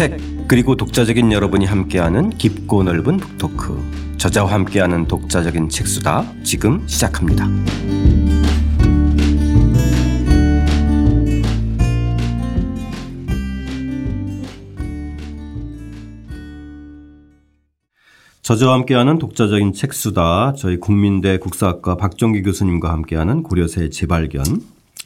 책 0.00 0.16
그리고 0.48 0.76
독자적인 0.76 1.30
여러분이 1.30 1.66
함께하는 1.66 2.30
깊고 2.30 2.84
넓은 2.84 3.18
북토크. 3.18 4.16
저자와 4.16 4.50
함께하는 4.50 5.06
독자적인 5.06 5.68
책수다. 5.68 6.24
지금 6.42 6.88
시작합니다. 6.88 7.46
저자와 18.40 18.72
함께하는 18.76 19.18
독자적인 19.18 19.74
책수다. 19.74 20.54
저희 20.54 20.78
국민대 20.78 21.36
국사학과 21.36 21.98
박종기 21.98 22.40
교수님과 22.40 22.90
함께하는 22.90 23.42
고려세 23.42 23.90
재발견 23.90 24.44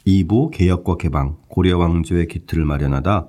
2부 0.07 0.51
개혁과 0.51 0.95
개방 0.95 1.35
고려 1.49 1.77
왕조의 1.77 2.29
기틀을 2.29 2.63
마련하다 2.63 3.27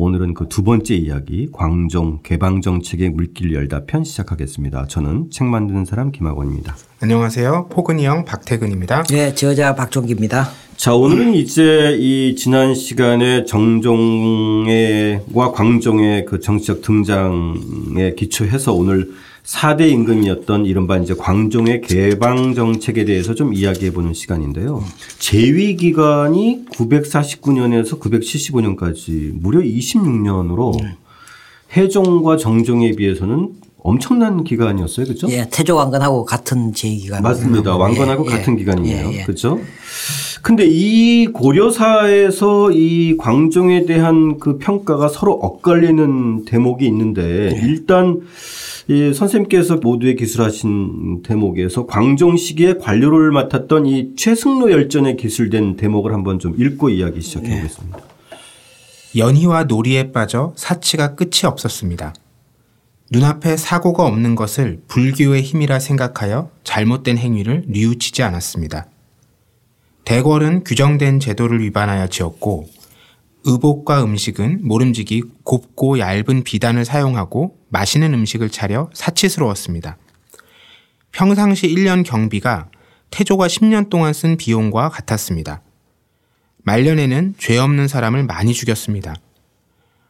오늘은 0.00 0.34
그 0.34 0.48
두 0.48 0.62
번째 0.62 0.94
이야기 0.94 1.48
광종 1.52 2.20
개방 2.22 2.60
정책의 2.60 3.10
물길 3.10 3.52
열다 3.52 3.84
편 3.86 4.04
시작하겠습니다. 4.04 4.86
저는 4.86 5.30
책 5.30 5.48
만드는 5.48 5.84
사람 5.84 6.12
김학원입니다. 6.12 6.76
안녕하세요. 7.00 7.66
포근이 7.68 8.06
형 8.06 8.24
박태근입니다. 8.24 9.02
네, 9.10 9.34
저자 9.34 9.74
박종기입니다. 9.74 10.50
자, 10.76 10.94
오늘은 10.94 11.34
이제 11.34 11.96
이 11.98 12.36
지난 12.36 12.76
시간에 12.76 13.44
정종의와 13.44 15.50
광종의 15.52 16.26
그 16.26 16.38
정치적 16.38 16.82
등장에 16.82 18.14
기초해서 18.16 18.74
오늘 18.74 19.10
4대 19.48 19.90
임금이었던 19.90 20.66
이른바 20.66 20.98
이제 20.98 21.14
광종의 21.14 21.80
개방 21.80 22.54
정책에 22.54 23.06
대해서 23.06 23.34
좀 23.34 23.54
이야기해 23.54 23.92
보는 23.92 24.12
시간인데요. 24.12 24.84
재위 25.18 25.74
기간이 25.76 26.66
949년에서 26.72 27.98
975년까지 27.98 29.32
무려 29.32 29.60
26년으로 29.60 30.78
해종과 31.72 32.36
정종에 32.36 32.92
비해서는 32.92 33.54
엄청난 33.78 34.44
기간이었어요. 34.44 35.06
그렇죠? 35.06 35.30
예, 35.30 35.48
태조 35.50 35.76
왕건하고 35.76 36.26
같은 36.26 36.74
제위 36.74 36.98
기간. 36.98 37.22
맞습니다. 37.22 37.74
왕건하고 37.74 38.26
예, 38.26 38.30
같은 38.30 38.52
예, 38.54 38.58
기간이네요. 38.58 39.08
예, 39.12 39.18
예. 39.20 39.22
그렇죠? 39.22 39.58
근데 40.42 40.66
이 40.66 41.26
고려사에서 41.28 42.72
이 42.72 43.16
광종에 43.16 43.86
대한 43.86 44.38
그 44.38 44.58
평가가 44.58 45.08
서로 45.08 45.32
엇갈리는 45.32 46.44
대목이 46.44 46.86
있는데 46.86 47.50
예. 47.54 47.66
일단 47.66 48.20
이 48.90 49.12
선생님께서 49.12 49.76
모두에 49.76 50.14
기술하신 50.14 51.22
대목에서 51.22 51.84
광종 51.84 52.38
시기에 52.38 52.78
관료를 52.78 53.30
맡았던 53.32 53.84
이 53.84 54.16
최승로 54.16 54.70
열전에 54.72 55.16
기술된 55.16 55.76
대목을 55.76 56.14
한번 56.14 56.38
좀 56.38 56.54
읽고 56.58 56.88
이야기 56.88 57.20
시작해 57.20 57.54
보겠습니다. 57.54 57.98
연희와 59.14 59.64
놀이에 59.64 60.10
빠져 60.10 60.54
사치가 60.56 61.14
끝이 61.16 61.44
없었습니다. 61.44 62.14
눈앞에 63.10 63.58
사고가 63.58 64.06
없는 64.06 64.34
것을 64.34 64.80
불교의 64.88 65.42
힘이라 65.42 65.80
생각하여 65.80 66.50
잘못된 66.64 67.18
행위를 67.18 67.64
뉘우치지 67.66 68.22
않았습니다. 68.22 68.86
대궐은 70.06 70.64
규정된 70.64 71.20
제도를 71.20 71.60
위반하여 71.60 72.06
지었고 72.06 72.66
의복과 73.44 74.02
음식은 74.02 74.60
모름지기 74.62 75.24
곱고 75.42 75.98
얇은 75.98 76.42
비단을 76.44 76.86
사용하고 76.86 77.57
맛있는 77.68 78.14
음식을 78.14 78.50
차려 78.50 78.90
사치스러웠습니다. 78.92 79.96
평상시 81.12 81.68
1년 81.68 82.04
경비가 82.04 82.68
태조가 83.10 83.46
10년 83.46 83.90
동안 83.90 84.12
쓴 84.12 84.36
비용과 84.36 84.90
같았습니다. 84.90 85.62
말년에는 86.64 87.34
죄 87.38 87.58
없는 87.58 87.88
사람을 87.88 88.24
많이 88.24 88.52
죽였습니다. 88.52 89.14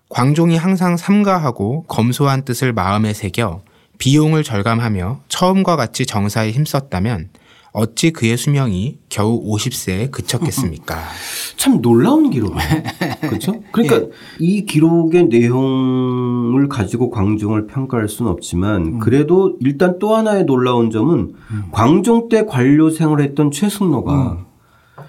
광종이 0.08 0.56
항상 0.56 0.96
삼가하고 0.96 1.84
검소한 1.84 2.44
뜻을 2.44 2.72
마음에 2.72 3.12
새겨 3.12 3.62
비용을 3.98 4.42
절감하며 4.42 5.20
처음과 5.28 5.76
같이 5.76 6.06
정사에 6.06 6.50
힘썼다면 6.50 7.30
어찌 7.78 8.10
그의 8.10 8.36
수명이 8.36 8.98
겨우 9.08 9.40
50세에 9.44 10.10
그쳤겠습니까? 10.10 10.96
참 11.56 11.80
놀라운 11.80 12.28
기록이에요. 12.30 12.82
그렇죠? 13.20 13.62
그러니까 13.70 14.12
이 14.40 14.64
기록의 14.64 15.26
내용을 15.26 16.68
가지고 16.68 17.10
광종을 17.10 17.68
평가할 17.68 18.08
수는 18.08 18.32
없지만 18.32 18.98
그래도 18.98 19.56
일단 19.60 20.00
또 20.00 20.16
하나의 20.16 20.44
놀라운 20.44 20.90
점은 20.90 21.34
광종 21.70 22.28
때 22.28 22.44
관료 22.46 22.90
생활했던 22.90 23.52
최승로가 23.52 24.44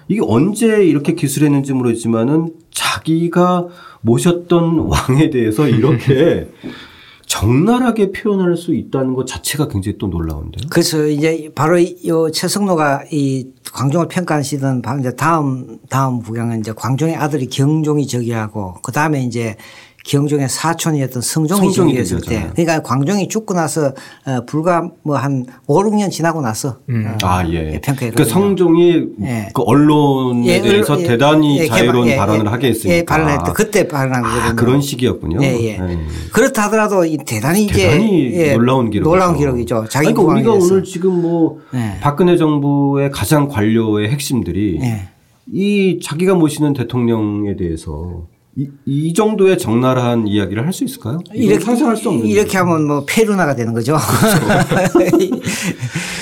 이게 0.06 0.20
언제 0.22 0.84
이렇게 0.84 1.14
기술했는지 1.14 1.72
모르지만은 1.72 2.54
자기가 2.70 3.66
모셨던 4.02 4.78
왕에 4.78 5.30
대해서 5.30 5.66
이렇게 5.66 6.48
적나라하게 7.34 8.10
표현할 8.10 8.56
수 8.56 8.74
있다는 8.74 9.14
것 9.14 9.24
자체가 9.24 9.68
굉장히 9.68 9.96
또 9.98 10.08
놀라운데요. 10.08 10.66
그래서 10.68 11.06
이제 11.06 11.48
바로 11.54 11.78
이 11.78 11.96
최성로가 12.32 13.04
이 13.12 13.46
광종을 13.72 14.08
평가하시던 14.08 14.82
바- 14.82 14.96
이제 14.98 15.14
다음 15.14 15.78
다음 15.88 16.18
부경은 16.20 16.58
이제 16.58 16.72
광종의 16.72 17.14
아들이 17.14 17.46
경종이 17.46 18.08
저기하고 18.08 18.74
그 18.82 18.90
다음에 18.90 19.22
이제 19.22 19.56
경종의 20.04 20.48
사촌이었던 20.48 21.22
성종이 21.22 21.60
성종이 21.60 21.90
저기했을 21.92 22.20
때. 22.22 22.50
그러니까 22.54 22.82
광종이 22.82 23.28
죽고 23.28 23.54
나서 23.54 23.92
어, 24.26 24.44
불과 24.46 24.90
뭐 25.02 25.16
한 25.20 25.44
5, 25.66 25.82
6년 25.82 26.10
지나고 26.10 26.40
나서 26.40 26.68
어, 26.70 27.16
아, 27.22 27.46
예. 27.46 27.78
평가했거든요. 27.82 28.10
그러니까 28.12 28.24
성종이 28.24 29.06
예. 29.22 29.48
그 29.54 29.62
언론에 29.62 30.46
예, 30.46 30.60
대해서 30.62 30.98
예, 31.00 31.06
대단히 31.06 31.58
예, 31.60 31.66
자유로운 31.66 32.08
예, 32.08 32.16
발언을 32.16 32.46
예, 32.46 32.50
하게 32.50 32.68
했으니까. 32.68 32.96
예, 32.96 33.04
발언했대. 33.04 33.52
그때 33.52 33.86
발언한 33.88 34.22
거거든요. 34.22 34.42
아, 34.44 34.54
그런 34.54 34.80
시기였군요. 34.80 35.42
예, 35.42 35.46
예. 35.60 35.78
예. 35.78 35.98
그렇다 36.32 36.62
하더라도 36.64 37.04
이 37.04 37.18
대단히 37.18 37.64
이제 37.64 37.74
대단히 37.74 38.32
예, 38.32 38.54
놀라운 38.54 38.90
기록. 38.90 39.10
놀라운 39.10 39.36
기록이죠. 39.36 39.86
자기 39.90 40.12
그러니까 40.14 40.22
우리가 40.32 40.50
대해서. 40.52 40.66
오늘 40.74 40.84
지금 40.84 41.20
뭐 41.20 41.60
예. 41.74 41.98
박근혜 42.00 42.36
정부의 42.38 43.10
가장 43.10 43.48
관료의 43.48 44.08
핵심들이 44.08 44.78
예. 44.80 45.08
이 45.52 46.00
자기가 46.02 46.34
모시는 46.34 46.72
대통령에 46.72 47.56
대해서 47.56 48.26
이, 48.56 48.68
이 48.84 49.14
정도의 49.14 49.58
적나라한 49.58 50.26
이야기를 50.26 50.64
할 50.66 50.72
수 50.72 50.84
있을까요? 50.84 51.20
이렇게 51.32 51.64
상상할 51.64 51.96
수 51.96 52.08
없는. 52.08 52.26
이렇게 52.26 52.58
하면 52.58 52.84
뭐 52.86 53.04
페루나가 53.06 53.54
되는 53.54 53.72
거죠. 53.72 53.96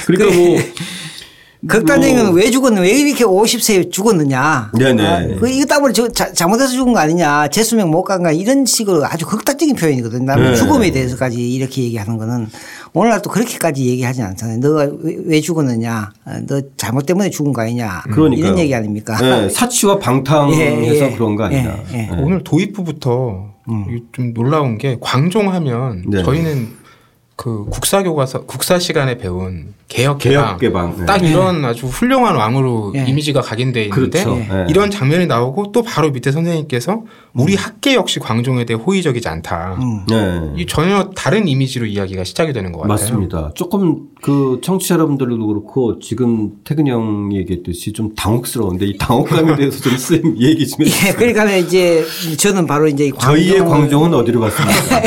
그러니까 0.07 0.37
뭐 0.37 0.59
극단적인 1.67 2.17
뭐- 2.17 2.27
건왜 2.27 2.51
죽었느? 2.51 2.79
왜 2.81 2.91
이렇게 3.01 3.25
50세에 3.25 3.91
죽었느냐? 3.91 4.71
네네. 4.79 5.07
아, 5.07 5.27
그 5.41 5.49
이거 5.49 5.67
자- 6.13 6.33
잘못해서 6.33 6.71
죽은 6.73 6.93
거 6.93 7.01
아니냐? 7.01 7.49
재수명 7.49 7.91
못간거 7.91 8.31
이런 8.33 8.65
식으로 8.65 9.05
아주 9.05 9.27
극단적인 9.27 9.75
표현이거든. 9.75 10.25
나는 10.25 10.53
네. 10.53 10.57
죽음에 10.57 10.91
대해서까지 10.93 11.37
이렇게 11.53 11.83
얘기하는 11.83 12.17
거는 12.17 12.49
오늘날 12.99 13.23
또 13.23 13.31
그렇게까지 13.31 13.87
얘기하지 13.87 14.23
않잖아요. 14.23 14.59
너가 14.59 14.89
왜, 15.03 15.17
왜 15.25 15.41
죽었느냐? 15.41 16.11
어, 16.25 16.31
너 16.49 16.61
잘못 16.77 17.07
때문에 17.07 17.31
죽은 17.31 17.53
거 17.53 17.63
아니냐? 17.63 18.03
그러니까요. 18.11 18.45
이런 18.45 18.59
얘기 18.59 18.75
아닙니까? 18.75 19.17
네, 19.19 19.49
사치와 19.51 20.01
방탕해서 20.01 20.61
예, 20.61 21.07
예. 21.07 21.11
그런 21.13 21.37
거 21.37 21.45
아니냐. 21.45 21.85
예, 21.93 21.97
예. 21.97 21.97
네. 21.97 22.11
오늘 22.19 22.43
도입부부터 22.43 23.51
이좀 23.69 24.35
놀라운 24.35 24.79
게 24.79 24.97
광종하면 25.01 26.07
네. 26.09 26.25
저희는 26.25 26.78
그 27.39 27.67
국사 27.71 28.03
교과서 28.03 28.41
국사 28.47 28.81
시간에 28.81 29.17
배운 29.17 29.73
개혁 29.87 30.19
개혁 30.19 30.59
개방, 30.59 30.91
개방. 30.91 30.97
네. 30.99 31.07
딱 31.07 31.25
이런 31.25 31.65
아주 31.65 31.87
훌륭한 31.87 32.35
왕으로 32.35 32.93
예. 32.97 33.05
이미지가 33.07 33.43
각인돼 33.43 33.85
있는데 33.85 34.25
그렇죠. 34.25 34.37
예. 34.37 34.67
이런 34.69 34.91
장면이 34.91 35.29
나오고 35.29 35.71
또 35.71 35.85
바로 35.85 36.11
밑에 36.11 36.33
선생님께서 36.33 37.05
우리 37.35 37.55
학계 37.55 37.95
역시 37.95 38.19
광종에 38.19 38.65
대해 38.65 38.77
호의적이지 38.77 39.29
않다. 39.29 39.79
음. 39.81 40.05
네. 40.09 40.61
이 40.61 40.67
전혀 40.67 41.11
다른 41.15 41.47
이미지로 41.47 41.87
이야기가 41.87 42.25
시작이 42.25 42.53
되는 42.53 42.73
것 42.73 42.81
같아요. 42.81 42.93
맞습니다. 42.93 43.53
조금 43.55 44.09
그 44.21 44.59
청취자 44.61 44.97
여러분들도 44.97 45.47
그렇고 45.47 46.01
지금 46.01 46.55
태근 46.65 46.89
형이 46.89 47.37
얘기했듯이 47.37 47.93
좀 47.93 48.17
당혹스러운데 48.17 48.85
이 48.85 48.99
당혹감에 48.99 49.55
대해서 49.55 49.81
좀 49.81 49.97
쌤 49.97 50.35
얘기 50.43 50.67
좀 50.67 50.85
해주세요. 50.85 51.11
예, 51.11 51.15
그러니까 51.15 51.55
이제 51.55 52.05
저는 52.37 52.67
바로 52.67 52.89
이제 52.89 53.07
이 53.07 53.13
저희의 53.17 53.61
광종은 53.61 54.13
어디로 54.13 54.41
갔습니까? 54.41 55.03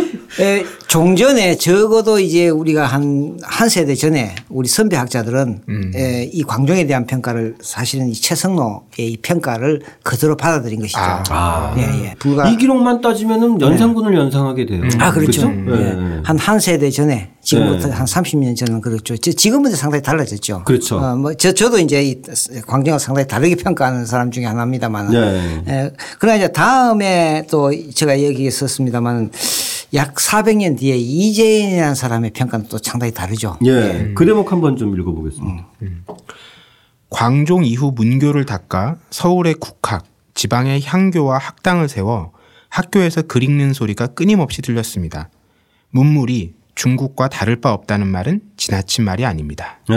에, 0.38 0.64
종전에 0.86 1.56
적어도 1.56 2.18
이제 2.20 2.48
우리가 2.50 2.84
한, 2.86 3.38
한 3.42 3.68
세대 3.70 3.94
전에 3.94 4.34
우리 4.50 4.68
선배 4.68 4.94
학자들은 4.96 5.62
음. 5.68 5.92
에, 5.94 6.24
이 6.30 6.42
광종에 6.42 6.86
대한 6.86 7.06
평가를 7.06 7.54
사실은 7.62 8.08
이 8.08 8.14
최성로의 8.14 8.82
이 8.98 9.16
평가를 9.22 9.80
그대로 10.02 10.36
받아들인 10.36 10.80
것이죠. 10.80 10.98
아. 11.00 11.74
예, 11.78 11.82
예. 12.04 12.14
불과 12.18 12.48
이 12.50 12.56
기록만 12.56 13.00
따지면은 13.00 13.60
연산군을 13.60 14.14
연상하게 14.14 14.66
돼요. 14.66 14.82
아, 14.98 15.10
그렇죠. 15.10 15.48
그죠? 15.48 15.52
예. 15.72 15.94
네. 15.94 16.20
한 16.24 16.36
한 16.36 16.60
세대 16.60 16.90
전에 16.90 17.30
지금부터 17.42 17.88
네. 17.88 17.94
한 17.94 18.04
30년 18.06 18.54
전은 18.56 18.80
그렇죠. 18.82 19.16
지- 19.16 19.34
지금은 19.34 19.70
이제 19.70 19.76
상당히 19.76 20.02
달라졌죠. 20.02 20.62
그렇죠. 20.64 20.98
어, 20.98 21.16
뭐 21.16 21.32
저, 21.34 21.52
저도 21.52 21.78
이제 21.78 22.02
이 22.04 22.20
광종을 22.66 23.00
상당히 23.00 23.26
다르게 23.26 23.56
평가하는 23.56 24.04
사람 24.04 24.30
중에 24.30 24.44
하나입니다만. 24.44 25.10
네. 25.10 25.62
예, 25.68 25.90
그러나 26.18 26.36
이제 26.36 26.48
다음에 26.52 27.46
또 27.50 27.72
제가 27.94 28.22
여기에 28.22 28.50
썼습니다만 28.50 29.30
약 29.94 30.14
400년 30.14 30.78
뒤에 30.78 30.96
이재인이라는 30.96 31.94
사람의 31.94 32.30
평가는 32.32 32.66
또 32.68 32.78
상당히 32.82 33.12
다르죠. 33.12 33.58
예. 33.64 34.12
그 34.14 34.26
대목 34.26 34.50
한번 34.52 34.76
좀 34.76 34.98
읽어보겠습니다. 34.98 35.66
광종 37.10 37.64
이후 37.64 37.92
문교를 37.94 38.46
닦아 38.46 38.96
서울의 39.10 39.54
국학, 39.54 40.04
지방의 40.34 40.82
향교와 40.82 41.38
학당을 41.38 41.88
세워 41.88 42.32
학교에서 42.68 43.22
글 43.22 43.42
읽는 43.42 43.72
소리가 43.72 44.08
끊임없이 44.08 44.60
들렸습니다. 44.60 45.30
문물이 45.90 46.54
중국과 46.74 47.28
다를 47.28 47.60
바 47.60 47.72
없다는 47.72 48.06
말은 48.06 48.40
지나친 48.56 49.04
말이 49.04 49.24
아닙니다. 49.24 49.78
네. 49.88 49.96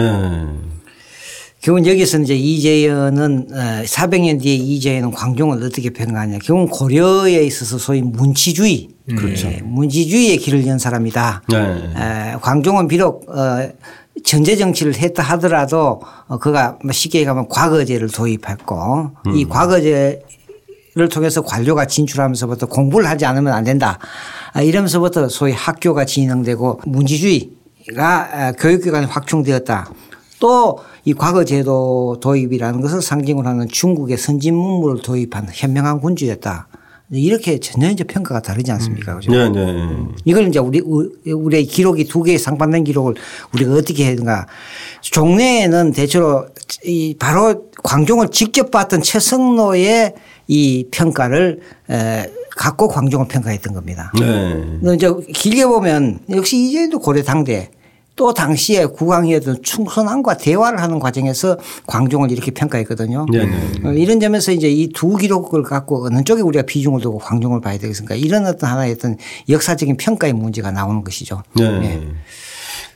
결국은 1.61 1.91
여기서 1.91 2.19
이제 2.19 2.35
이재현은 2.35 3.47
400년 3.85 4.41
뒤에 4.41 4.55
이재현은 4.55 5.11
광종을 5.11 5.61
어떻게 5.63 5.89
평가하냐. 5.89 6.39
결국은 6.39 6.67
고려에 6.69 7.43
있어서 7.43 7.77
소위 7.77 8.01
문치주의. 8.01 8.89
그렇죠. 9.17 9.49
문치주의의 9.63 10.37
길을 10.37 10.65
연 10.67 10.79
사람이다. 10.79 11.43
네. 11.49 12.35
광종은 12.41 12.87
비록 12.87 13.29
어, 13.29 13.69
전제 14.23 14.55
정치를 14.55 14.95
했다 14.95 15.23
하더라도 15.23 16.01
어, 16.27 16.37
그가 16.37 16.77
뭐 16.83 16.91
쉽게 16.91 17.19
얘기하면 17.19 17.47
과거제를 17.49 18.09
도입했고 18.09 19.11
음. 19.27 19.35
이 19.35 19.45
과거제 19.45 20.21
를 20.95 21.07
통해서 21.07 21.43
관료가 21.43 21.85
진출하면서부터 21.85 22.65
공부를 22.65 23.07
하지 23.07 23.23
않으면 23.23 23.53
안 23.53 23.63
된다. 23.63 23.99
아, 24.53 24.61
이러면서부터 24.63 25.29
소위 25.29 25.53
학교가 25.53 26.03
진행되고 26.05 26.81
문지주의가 26.85 28.29
아, 28.31 28.51
교육기관에 28.53 29.05
확충되었다. 29.05 29.87
또 30.39 30.79
이 31.05 31.13
과거 31.13 31.43
제도 31.43 32.17
도입이라는 32.21 32.81
것을 32.81 33.01
상징으로 33.01 33.47
하는 33.47 33.67
중국의 33.67 34.17
선진 34.17 34.55
문물을 34.55 35.01
도입한 35.01 35.47
현명한 35.51 36.01
군주였다. 36.01 36.67
이렇게 37.11 37.59
전혀 37.59 37.89
이제 37.89 38.03
평가가 38.03 38.39
다르지 38.41 38.71
않습니까? 38.73 39.15
그죠? 39.15 39.31
네, 39.31 39.49
네. 39.49 39.75
이걸 40.25 40.47
이제 40.47 40.59
우리 40.59 40.79
우리의 40.79 41.65
기록이 41.65 42.03
두 42.03 42.21
개의 42.21 42.37
상반된 42.37 42.83
기록을 42.83 43.15
우리가 43.55 43.73
어떻게 43.73 44.03
해야 44.03 44.11
되는가. 44.11 44.45
종래에는 45.01 45.93
대체로 45.93 46.45
이 46.83 47.15
바로 47.17 47.63
광종을 47.83 48.29
직접 48.29 48.69
봤던 48.69 49.01
최성로의 49.01 50.13
이 50.47 50.85
평가를 50.91 51.61
에 51.89 52.31
갖고 52.55 52.87
광종을 52.87 53.27
평가했던 53.27 53.73
겁니다. 53.73 54.11
네. 54.19 54.93
이제 54.93 55.09
길게 55.33 55.65
보면 55.65 56.19
역시 56.29 56.57
이제도 56.63 56.99
고려 56.99 57.23
당대 57.23 57.71
또 58.19 58.33
당시에 58.33 58.85
국왕이었던 58.85 59.63
충선왕과 59.63 60.35
대화를 60.35 60.81
하는 60.81 60.99
과정에서 60.99 61.57
광종을 61.87 62.31
이렇게 62.31 62.51
평가했거든요. 62.51 63.25
네네. 63.31 63.55
어, 63.85 63.93
이런 63.93 64.19
점에서 64.19 64.51
이제 64.51 64.69
이 64.69 64.89
두 64.89 65.15
기록을 65.15 65.63
갖고 65.63 66.05
어느 66.05 66.21
쪽에 66.25 66.41
우리가 66.41 66.65
비중을 66.65 66.99
두고 66.99 67.19
광종을 67.19 67.61
봐야 67.61 67.77
되겠습니까? 67.77 68.15
이런 68.15 68.45
어떤 68.45 68.71
하나의 68.71 68.91
어떤 68.95 69.15
역사적인 69.47 69.95
평가의 69.95 70.33
문제가 70.33 70.69
나오는 70.71 71.01
것이죠. 71.01 71.43
네. 71.55 71.79
네. 71.79 72.07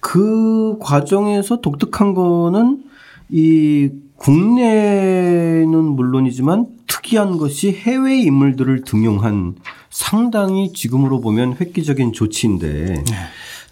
그 0.02 0.78
과정에서 0.82 1.62
독특한 1.62 2.14
거는 2.14 2.84
이 3.30 3.92
국내는 4.18 5.78
물론이지만 5.78 6.66
특이한 6.88 7.38
것이 7.38 7.72
해외 7.72 8.18
인물들을 8.20 8.84
등용한 8.84 9.56
상당히 9.90 10.74
지금으로 10.74 11.22
보면 11.22 11.56
획기적인 11.62 12.12
조치인데 12.12 13.06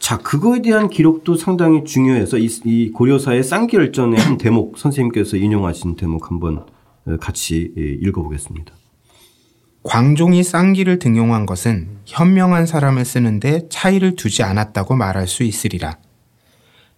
자 0.01 0.17
그거에 0.17 0.63
대한 0.63 0.89
기록도 0.89 1.35
상당히 1.35 1.83
중요해서 1.85 2.39
이, 2.39 2.49
이 2.65 2.91
고려사의 2.91 3.43
쌍기열전의 3.43 4.19
한 4.19 4.37
대목 4.37 4.77
선생님께서 4.79 5.37
인용하신 5.37 5.95
대목 5.95 6.31
한번 6.31 6.65
같이 7.21 7.71
예, 7.77 7.81
읽어보겠습니다. 7.81 8.73
광종이 9.83 10.43
쌍기를 10.43 10.97
등용한 10.99 11.45
것은 11.45 11.99
현명한 12.05 12.65
사람을 12.65 13.05
쓰는데 13.05 13.69
차이를 13.69 14.15
두지 14.15 14.43
않았다고 14.43 14.95
말할 14.95 15.27
수 15.27 15.43
있으리라. 15.43 15.97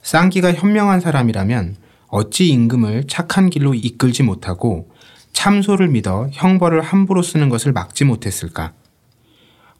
쌍기가 0.01 0.53
현명한 0.53 1.01
사람이라면 1.01 1.75
어찌 2.07 2.47
임금을 2.49 3.05
착한 3.07 3.49
길로 3.49 3.73
이끌지 3.73 4.23
못하고 4.23 4.89
참소를 5.33 5.89
믿어 5.89 6.29
형벌을 6.31 6.81
함부로 6.81 7.21
쓰는 7.21 7.49
것을 7.49 7.73
막지 7.73 8.05
못했을까? 8.05 8.71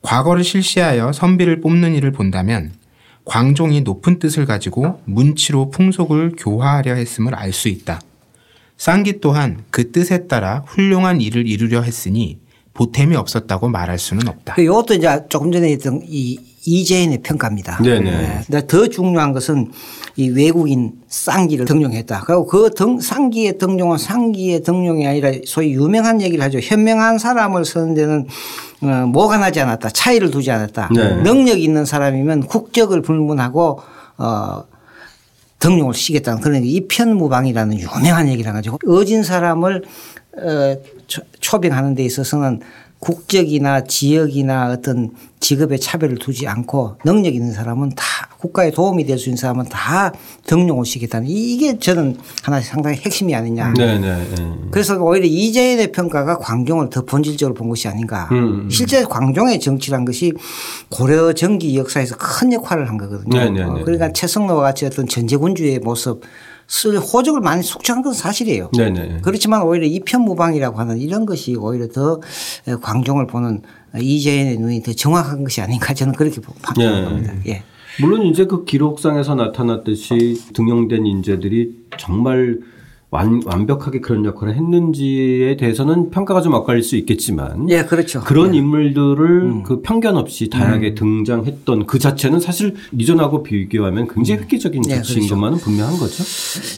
과거를 0.02 0.44
실시하여 0.44 1.14
선비를 1.14 1.62
뽑는 1.62 1.96
일을 1.96 2.12
본다면 2.12 2.74
광종이 3.26 3.82
높은 3.82 4.20
뜻을 4.20 4.46
가지고 4.46 5.00
문치로 5.06 5.70
풍속을 5.70 6.34
교화하려 6.38 6.96
했음을 6.96 7.34
알 7.36 7.54
수 7.54 7.70
있다. 7.70 8.02
쌍기 8.78 9.22
또한 9.22 9.64
그 9.70 9.92
뜻에 9.92 10.28
따라 10.28 10.64
훌륭한 10.68 11.22
일을 11.22 11.48
이루려 11.48 11.82
했으니 11.82 12.40
보탬이 12.74 13.16
없었다고 13.16 13.70
말할 13.70 14.00
수는 14.00 14.28
없다. 14.28 14.56
그 14.56 14.64
이것도 14.64 14.96
이제 14.96 15.08
조금 15.30 15.52
전에 15.52 15.72
했던 15.72 16.02
이 16.04 16.40
이재인의 16.66 17.20
평가입니다. 17.24 17.80
네네. 17.82 18.44
근데 18.48 18.68
더 18.68 18.88
중요한 18.88 19.34
것은 19.34 19.72
이 20.16 20.30
외국인 20.30 20.94
쌍기를 21.08 21.66
등용했다. 21.66 22.24
그리고 22.26 22.46
그 22.46 22.70
등, 22.74 23.00
쌍기의 23.00 23.58
등용은 23.58 23.98
쌍기의 23.98 24.62
등용이 24.64 25.06
아니라 25.08 25.32
소위 25.46 25.74
유명한 25.74 26.22
얘기를 26.22 26.44
하죠. 26.46 26.60
현명한 26.60 27.18
사람을 27.18 27.66
쓰는 27.66 27.94
데는 27.94 28.28
어, 28.82 28.88
뭐가 29.08 29.38
나지 29.38 29.60
않았다. 29.60 29.90
차이를 29.90 30.32
두지 30.32 30.52
않았다. 30.52 30.90
네. 30.96 31.16
능력 31.24 31.60
있는 31.60 31.86
사람이면 31.86 32.48
국적을 32.48 33.02
불문하고 33.02 33.80
어, 34.18 34.64
등용을 35.60 35.94
시겠다는 35.94 36.42
그런 36.42 36.64
이편무방이라는 36.64 37.80
유명한 37.80 38.28
얘기를 38.30 38.52
가지고 38.52 38.78
어진 38.88 39.24
사람을 39.24 39.84
어, 40.38 40.76
초- 41.08 41.22
초빙하는 41.40 41.96
데 41.96 42.04
있어서는 42.04 42.60
국적이나 43.08 43.84
지역이나 43.84 44.72
어떤 44.72 45.12
직업의 45.42 45.78
차별을 45.82 46.18
두지 46.20 46.48
않고 46.48 46.96
능력 47.04 47.36
있는 47.36 47.52
사람은 47.52 47.90
다 47.98 48.06
국가에 48.40 48.72
도움이 48.72 49.06
될 49.06 49.18
수 49.18 49.28
있는 49.30 49.36
사람은 49.38 49.66
다 49.66 50.14
등용을 50.46 50.86
시켰다는 50.86 51.28
이- 51.28 51.54
이게 51.54 51.78
저는 51.78 52.18
하나 52.44 52.62
상당히 52.62 52.98
핵심이 52.98 53.36
아니냐. 53.36 53.74
네네. 53.74 54.28
그래서 54.72 54.98
오히려 55.04 55.26
이재인의 55.26 55.92
평가가 55.92 56.38
광종을 56.38 56.90
더 56.90 57.02
본질적으로 57.04 57.54
본 57.54 57.68
것이 57.68 57.90
아닌가. 57.90 58.30
음, 58.32 58.38
음. 58.66 58.70
실제 58.70 59.04
광종의 59.04 59.60
정치란 59.60 60.06
것이 60.06 60.32
고려 60.90 61.34
정기 61.34 61.78
역사에서 61.78 62.16
큰 62.18 62.54
역할을 62.54 62.88
한 62.88 62.98
거거든요. 62.98 63.38
네, 63.38 63.50
네, 63.50 63.64
어, 63.64 63.74
네, 63.74 63.82
그러니까 63.84 64.14
최성로와 64.14 64.62
같이 64.62 64.86
어떤 64.86 65.08
전제군주의 65.08 65.80
모습 65.80 66.22
쓸 66.76 66.98
호적을 66.98 67.40
많이 67.40 67.62
숙지한 67.62 68.02
건 68.02 68.14
사실이에요. 68.14 68.72
네네. 68.76 69.20
그렇지만 69.22 69.62
오히려 69.62 69.86
이편무방이라고 69.86 70.80
하는 70.80 70.98
이런 70.98 71.28
것이 71.28 71.56
오히려 71.56 71.88
더 71.88 72.20
광종을 72.82 73.28
보는 73.28 73.62
이재인의 73.96 74.58
눈이 74.58 74.82
더 74.82 74.92
정확한 74.92 75.44
것이 75.44 75.62
아닌가 75.62 75.94
저는 75.94 76.16
그렇게 76.16 76.42
판단합니다. 76.64 77.10
네. 77.10 77.28
겁니다. 77.28 77.34
예. 77.46 77.64
물론 78.02 78.24
이제 78.24 78.46
그 78.46 78.66
기록상에서 78.66 79.36
나타났듯이 79.36 80.42
등용된 80.54 81.06
인재들이 81.06 81.78
정말 82.00 82.58
완, 83.14 83.42
완벽하게 83.46 84.00
그런 84.00 84.26
역할을 84.26 84.56
했는지에 84.56 85.56
대해서는 85.58 86.10
평가가 86.10 86.42
좀 86.42 86.56
엇갈릴 86.56 86.82
수 86.82 86.96
있겠지만 86.96 87.70
예, 87.70 87.84
그렇죠. 87.84 88.22
그런 88.22 88.56
예. 88.56 88.58
인물들을 88.58 89.62
그 89.64 89.82
편견 89.84 90.18
없이 90.18 90.50
다양하게 90.50 90.96
등장했던 90.96 91.86
그 91.86 92.00
자체는 92.00 92.40
사실 92.40 92.74
이전하고 92.98 93.44
비교하면 93.44 94.08
굉장히 94.08 94.42
획기적인 94.42 94.82
네, 94.82 94.96
조치인 94.96 95.20
그렇죠. 95.20 95.36
것만은 95.36 95.60
분명한 95.60 96.00
거죠. 96.00 96.24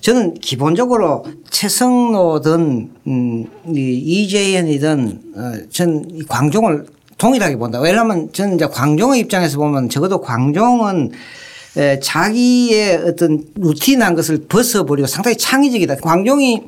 저는 0.01 0.33
기본적으로 0.33 1.23
최성로든 1.51 2.89
음, 3.07 3.45
이 3.73 4.23
이재현이든 4.25 5.21
어, 5.35 5.53
전이 5.69 6.27
광종을 6.27 6.85
동일하게 7.17 7.55
본다. 7.55 7.79
왜냐하면 7.79 8.29
저는 8.33 8.55
이제 8.55 8.67
광종의 8.67 9.21
입장에서 9.21 9.57
보면 9.57 9.87
적어도 9.87 10.19
광종은 10.19 11.11
에, 11.13 11.17
자기의 12.01 12.97
어떤 12.97 13.43
루틴한 13.55 14.15
것을 14.15 14.45
벗어버리고 14.47 15.07
상당히 15.07 15.37
창의적이다. 15.37 15.97
광종이 15.97 16.63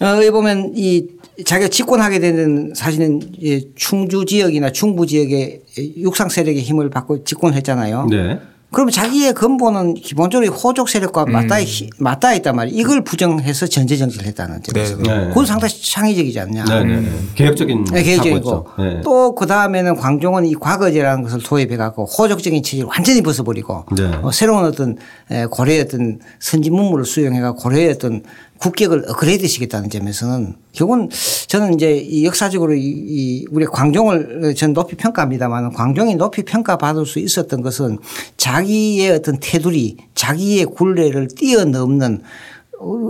어, 0.00 0.30
보면 0.30 0.72
이 0.74 1.06
자기가 1.44 1.68
집권하게 1.68 2.18
되는 2.18 2.72
사실은 2.74 3.20
이 3.38 3.68
충주 3.74 4.24
지역이나 4.24 4.70
중부 4.72 5.06
지역의 5.06 5.62
육상 5.98 6.28
세력의 6.28 6.62
힘을 6.62 6.90
받고 6.90 7.24
집권했잖아요. 7.24 8.06
네. 8.10 8.38
그러면 8.72 8.90
자기의 8.90 9.34
근본은 9.34 9.94
기본적으로 9.94 10.50
호족 10.52 10.88
세력과 10.88 11.26
맞닿아, 11.26 11.58
있- 11.60 11.90
맞닿아 11.98 12.34
있단 12.34 12.56
말이에요. 12.56 12.80
이걸 12.80 13.04
부정해서 13.04 13.66
전제 13.66 13.96
정치를 13.96 14.26
했다는 14.26 14.62
점에서. 14.62 14.96
네, 14.96 15.02
네. 15.02 15.28
그건 15.28 15.44
상당히 15.46 15.74
창의적이지 15.82 16.40
않냐. 16.40 16.64
네네. 16.64 17.08
개혁적인 17.34 17.84
네, 17.92 18.02
개혁적이고. 18.02 18.66
네. 18.78 19.00
또그 19.02 19.46
다음에는 19.46 19.96
광종은 19.96 20.46
이 20.46 20.54
과거제라는 20.54 21.22
것을 21.22 21.40
도입해 21.42 21.76
갖고 21.76 22.04
호족적인 22.06 22.62
체제를 22.62 22.88
완전히 22.88 23.20
벗어버리고 23.22 23.84
네. 23.96 24.10
어, 24.22 24.30
새로운 24.32 24.64
어떤 24.64 24.96
에, 25.30 25.44
고려의 25.46 25.82
어떤 25.82 26.18
선진 26.40 26.74
문물을 26.74 27.04
수용해 27.04 27.40
갖고 27.40 27.62
고려의 27.62 27.90
어떤 27.90 28.22
국격을 28.62 29.06
업그레이드 29.08 29.48
시켰다는 29.48 29.90
점에서는 29.90 30.54
결국은 30.72 31.10
저는 31.48 31.74
이제 31.74 31.96
이 31.96 32.24
역사적으로 32.24 32.74
이, 32.74 32.80
이 32.84 33.44
우리 33.50 33.66
광종을 33.66 34.54
전 34.54 34.72
높이 34.72 34.94
평가합니다만 34.94 35.72
광종이 35.72 36.14
높이 36.14 36.44
평가받을 36.44 37.04
수 37.04 37.18
있었던 37.18 37.60
것은 37.60 37.98
자기의 38.36 39.10
어떤 39.10 39.38
테두리 39.40 39.96
자기의 40.14 40.66
굴레를 40.66 41.28
뛰어넘는 41.34 42.22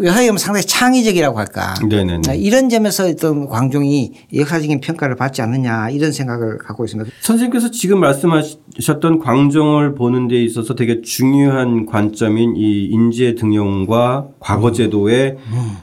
요사이 0.03 0.27
하면 0.27 0.39
상당히 0.39 0.67
창의적이라고 0.67 1.39
할까. 1.39 1.75
네네네. 1.89 2.37
이런 2.37 2.69
점에서 2.69 3.07
어떤 3.07 3.49
광종이 3.49 4.13
역사적인 4.35 4.81
평가를 4.81 5.17
받지 5.17 5.43
않느냐 5.43 5.91
이런 5.91 6.13
생각을 6.13 6.59
갖고 6.59 6.85
있습니다. 6.85 7.11
선생님께서 7.21 7.71
지금 7.71 8.01
말씀하셨던 8.01 9.19
광종을 9.21 9.95
보는 9.95 10.29
데 10.29 10.43
있어서 10.45 10.75
되게 10.75 11.01
중요한 11.01 11.87
관점인 11.87 12.57
이 12.57 12.85
인재 12.87 13.35
등용과 13.35 14.29
과거 14.41 14.73
제도의 14.73 15.37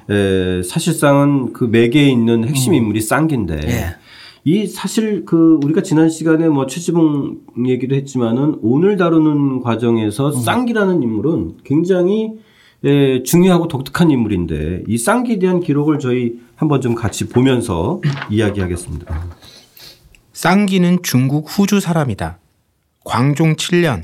에, 0.10 0.63
사실상은 0.63 1.53
그 1.53 1.63
매개에 1.65 2.10
있는 2.10 2.48
핵심 2.48 2.74
인물이 2.74 3.01
쌍기인데 3.01 3.60
예. 3.67 3.96
이 4.46 4.67
사실 4.67 5.25
그 5.25 5.60
우리가 5.63 5.81
지난 5.84 6.10
시간에 6.10 6.48
뭐 6.48 6.65
최지봉 6.65 7.39
얘기도 7.67 7.96
했지만은 7.96 8.58
오늘 8.62 8.98
다루는 8.98 9.62
과정에서 9.62 10.29
음. 10.29 10.41
쌍기라는 10.41 11.03
인물은 11.03 11.58
굉장히 11.63 12.31
예, 12.34 12.49
중요하고 13.26 13.68
독특한 13.68 14.10
인물인데 14.10 14.84
이 14.88 14.98
쌍기에 14.98 15.40
대한 15.40 15.60
기록을 15.60 16.00
저희 16.00 16.40
한번 16.56 16.82
좀 16.82 16.96
같이 16.96 17.28
보면서 17.28 18.02
이야기하겠습니다. 18.30 19.28
쌍기는 20.34 21.00
중국 21.04 21.48
후주 21.50 21.80
사람이다. 21.80 22.40
광종 23.04 23.56
7년 23.56 24.04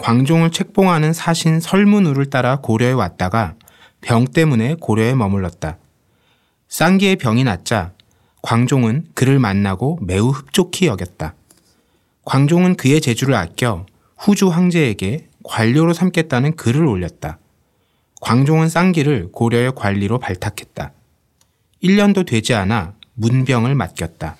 광종을 0.00 0.50
책봉하는 0.50 1.12
사신 1.12 1.60
설문우를 1.60 2.26
따라 2.26 2.56
고려에 2.56 2.92
왔다가 2.92 3.54
병 4.00 4.24
때문에 4.24 4.76
고려에 4.80 5.14
머물렀다. 5.14 5.78
쌍기의 6.68 7.16
병이 7.16 7.44
낫자 7.44 7.92
광종은 8.42 9.06
그를 9.14 9.38
만나고 9.38 9.98
매우 10.02 10.30
흡족히 10.30 10.86
여겼다. 10.86 11.34
광종은 12.24 12.76
그의 12.76 13.00
재주를 13.00 13.34
아껴 13.34 13.86
후주 14.16 14.48
황제에게 14.48 15.28
관료로 15.42 15.92
삼겠다는 15.92 16.56
글을 16.56 16.86
올렸다. 16.86 17.38
광종은 18.24 18.70
쌍기를 18.70 19.32
고려의 19.32 19.72
관리로 19.76 20.18
발탁했다. 20.18 20.92
1년도 21.82 22.26
되지 22.26 22.54
않아 22.54 22.94
문병을 23.12 23.74
맡겼다. 23.74 24.38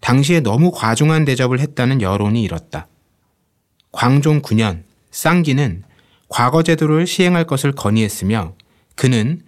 당시에 0.00 0.40
너무 0.40 0.70
과중한 0.70 1.24
대접을 1.24 1.58
했다는 1.58 2.02
여론이 2.02 2.42
일었다. 2.42 2.88
광종 3.92 4.42
9년 4.42 4.82
쌍기는 5.10 5.84
과거 6.28 6.62
제도를 6.62 7.06
시행할 7.06 7.44
것을 7.46 7.72
건의했으며 7.72 8.52
그는 8.94 9.40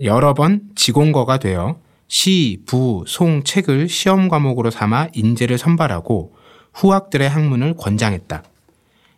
여러 0.00 0.32
번 0.32 0.62
지공거가 0.76 1.38
되어 1.38 1.80
시, 2.06 2.62
부, 2.66 3.02
송, 3.08 3.42
책을 3.42 3.88
시험 3.88 4.28
과목으로 4.28 4.70
삼아 4.70 5.08
인재를 5.12 5.58
선발하고 5.58 6.36
후학들의 6.72 7.28
학문을 7.28 7.74
권장했다. 7.76 8.44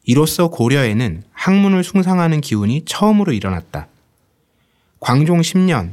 이로써 0.04 0.48
고려에는 0.48 1.22
학문을 1.32 1.82
숭상하는 1.82 2.40
기운이 2.40 2.82
처음으로 2.84 3.32
일어났다. 3.32 3.88
광종 5.00 5.40
10년 5.40 5.90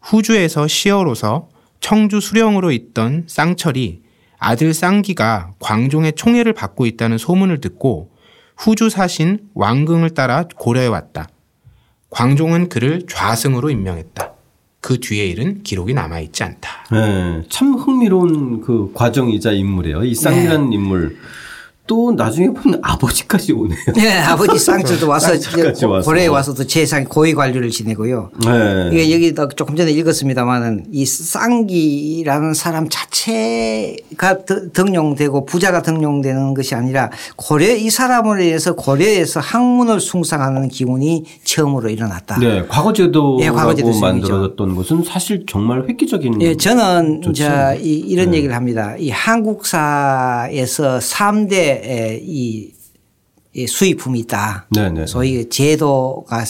후주에서 0.00 0.68
시어로서 0.68 1.48
청주 1.80 2.20
수령으로 2.20 2.72
있던 2.72 3.24
쌍철이 3.26 4.02
아들 4.38 4.74
쌍기가 4.74 5.52
광종의 5.58 6.14
총애를 6.14 6.52
받고 6.52 6.86
있다는 6.86 7.18
소문을 7.18 7.60
듣고 7.60 8.10
후주 8.56 8.90
사신 8.90 9.38
왕긍을 9.54 10.10
따라 10.10 10.46
고려에 10.56 10.86
왔다. 10.86 11.28
광종은 12.10 12.68
그를 12.68 13.02
좌승으로 13.08 13.70
임명했다. 13.70 14.32
그 14.80 15.00
뒤의 15.00 15.30
일은 15.30 15.62
기록이 15.62 15.94
남아있지 15.94 16.44
않다. 16.44 16.68
예, 16.92 17.42
참 17.48 17.74
흥미로운 17.74 18.60
그 18.60 18.92
과정이자 18.92 19.52
인물이에요. 19.52 20.04
이 20.04 20.14
쌍기라는 20.14 20.70
네. 20.70 20.76
인물 20.76 21.16
또 21.86 22.12
나중에 22.12 22.48
보면 22.48 22.80
아버지까지 22.82 23.52
오네요. 23.52 23.78
네, 23.94 24.18
아버지 24.18 24.58
쌍철도 24.58 25.06
와서. 25.06 25.32
고려에 26.02 26.28
와서도 26.28 26.66
재상 26.66 27.04
고위 27.04 27.34
관료를 27.34 27.68
지내고요. 27.68 28.30
네. 28.42 28.88
이게 28.90 29.12
여기다 29.14 29.48
조금 29.48 29.76
전에 29.76 29.90
읽었습니다만은 29.92 30.86
이 30.90 31.04
쌍기라는 31.04 32.54
사람 32.54 32.88
자체가 32.88 34.44
드- 34.46 34.72
등용되고 34.72 35.44
부자가 35.44 35.82
등용되는 35.82 36.54
것이 36.54 36.74
아니라 36.74 37.10
고려 37.36 37.68
이 37.74 37.90
사람으로 37.90 38.40
인해서 38.42 38.74
고려에서 38.74 39.40
학문을 39.40 40.00
숭상하는 40.00 40.68
기운이 40.68 41.24
처음으로 41.44 41.90
일어났다. 41.90 42.38
네, 42.38 42.64
과거 42.66 42.94
제도라고 42.94 43.42
예, 43.42 43.50
과거 43.50 43.74
제도 43.74 43.92
시행이죠. 43.92 44.28
만들어졌던 44.32 44.74
것은 44.74 45.04
사실 45.04 45.44
정말 45.46 45.84
획기적인. 45.86 46.40
예, 46.40 46.56
저는 46.56 47.20
좋죠. 47.20 47.44
자, 47.44 47.74
이, 47.74 47.96
이런 47.98 48.30
네. 48.30 48.38
얘기를 48.38 48.56
합니다. 48.56 48.94
이 48.98 49.10
한국사에서 49.10 50.98
3대 50.98 51.73
이, 52.22 52.72
이 53.52 53.66
수입품이 53.66 54.18
있다. 54.20 54.66
네네. 54.74 55.06
소위 55.06 55.48
제도가 55.48 56.44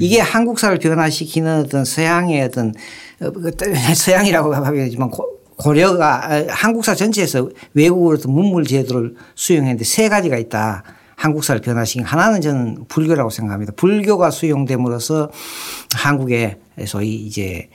이게 0.00 0.20
한국사를 0.20 0.78
변화시키는 0.78 1.64
어떤 1.66 1.84
서양의 1.84 2.42
어떤 2.42 2.74
어, 3.20 3.30
그 3.30 3.50
서양이라고 3.94 4.54
하겠지만 4.54 5.10
고- 5.10 5.28
고려가 5.56 6.32
아, 6.32 6.44
한국사 6.48 6.94
전체에서 6.94 7.48
외국으로부터 7.74 8.28
문물 8.28 8.64
제도를 8.64 9.14
수용했는데 9.34 9.84
세 9.84 10.08
가지가 10.08 10.36
있다. 10.38 10.82
한국사를 11.16 11.60
변화시킨 11.60 12.04
하나는 12.04 12.40
저는 12.40 12.86
불교라고 12.88 13.30
생각합니다. 13.30 13.72
불교가 13.76 14.30
수용됨으로써 14.32 15.30
한국의 15.94 16.56
소위 16.86 17.14
이제 17.14 17.68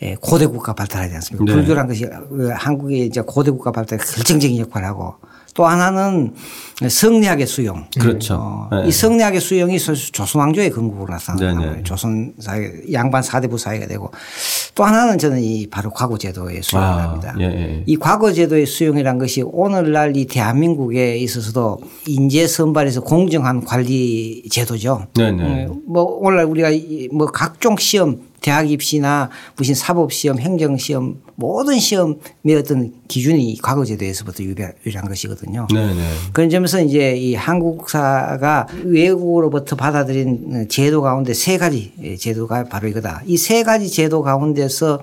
예, 0.00 0.14
고대 0.20 0.46
국가 0.46 0.74
발달하지 0.74 1.14
않습니까? 1.16 1.44
네. 1.44 1.52
불교란 1.52 1.86
것이 1.88 2.06
그 2.06 2.50
한국의 2.54 3.06
이제 3.06 3.20
고대 3.20 3.50
국가 3.50 3.72
발달에 3.72 4.00
결정적인 4.02 4.56
역할을 4.58 4.86
하고 4.86 5.14
또 5.54 5.66
하나는 5.66 6.34
성리학의 6.86 7.46
수용. 7.46 7.86
그렇죠. 7.98 8.34
어, 8.36 8.68
네. 8.70 8.88
이 8.88 8.92
성리학의 8.92 9.40
수용이 9.40 9.78
사실 9.78 10.12
조선 10.12 10.40
왕조의 10.40 10.70
근국으로 10.70 11.12
나타나는 11.12 11.58
네네. 11.58 11.68
거예요. 11.68 11.82
조선 11.82 12.32
사회 12.38 12.70
양반 12.92 13.22
사대부 13.22 13.58
사회가 13.58 13.86
되고 13.86 14.10
또 14.74 14.84
하나는 14.84 15.18
저는 15.18 15.42
이 15.42 15.66
바로 15.66 15.90
과거제도의 15.90 16.62
수용을 16.62 16.86
아. 16.86 17.20
예, 17.40 17.44
예. 17.44 17.82
이 17.84 17.96
과거제도의 17.96 18.66
수용이란 18.66 19.18
것이 19.18 19.42
오늘날 19.42 20.16
이 20.16 20.26
대한민국에 20.26 21.16
있어서도 21.18 21.80
인재 22.06 22.46
선발에서 22.46 23.00
공정한 23.00 23.64
관리 23.64 24.44
제도죠. 24.50 25.06
네네. 25.14 25.42
예, 25.42 25.68
뭐 25.86 26.04
오늘날 26.04 26.44
우리가 26.44 26.70
이뭐 26.70 27.26
각종 27.26 27.76
시험 27.76 28.27
대학 28.40 28.70
입시나 28.70 29.30
무슨 29.56 29.74
사법 29.74 30.12
시험, 30.12 30.38
행정 30.38 30.76
시험 30.76 31.20
모든 31.34 31.78
시험의 31.78 32.56
어떤 32.58 32.92
기준이 33.08 33.58
과거 33.62 33.84
제도에서부터 33.84 34.42
유래한 34.42 35.08
것이거든요. 35.08 35.66
네네. 35.72 36.02
그런 36.32 36.50
점에서 36.50 36.80
이제 36.80 37.16
이 37.16 37.34
한국사가 37.34 38.66
외국으로부터 38.84 39.76
받아들인 39.76 40.68
제도 40.68 41.02
가운데 41.02 41.34
세 41.34 41.58
가지 41.58 41.92
제도가 42.20 42.64
바로 42.64 42.88
이거다. 42.88 43.22
이 43.26 43.36
세 43.36 43.62
가지 43.62 43.88
제도 43.90 44.22
가운데서 44.22 45.00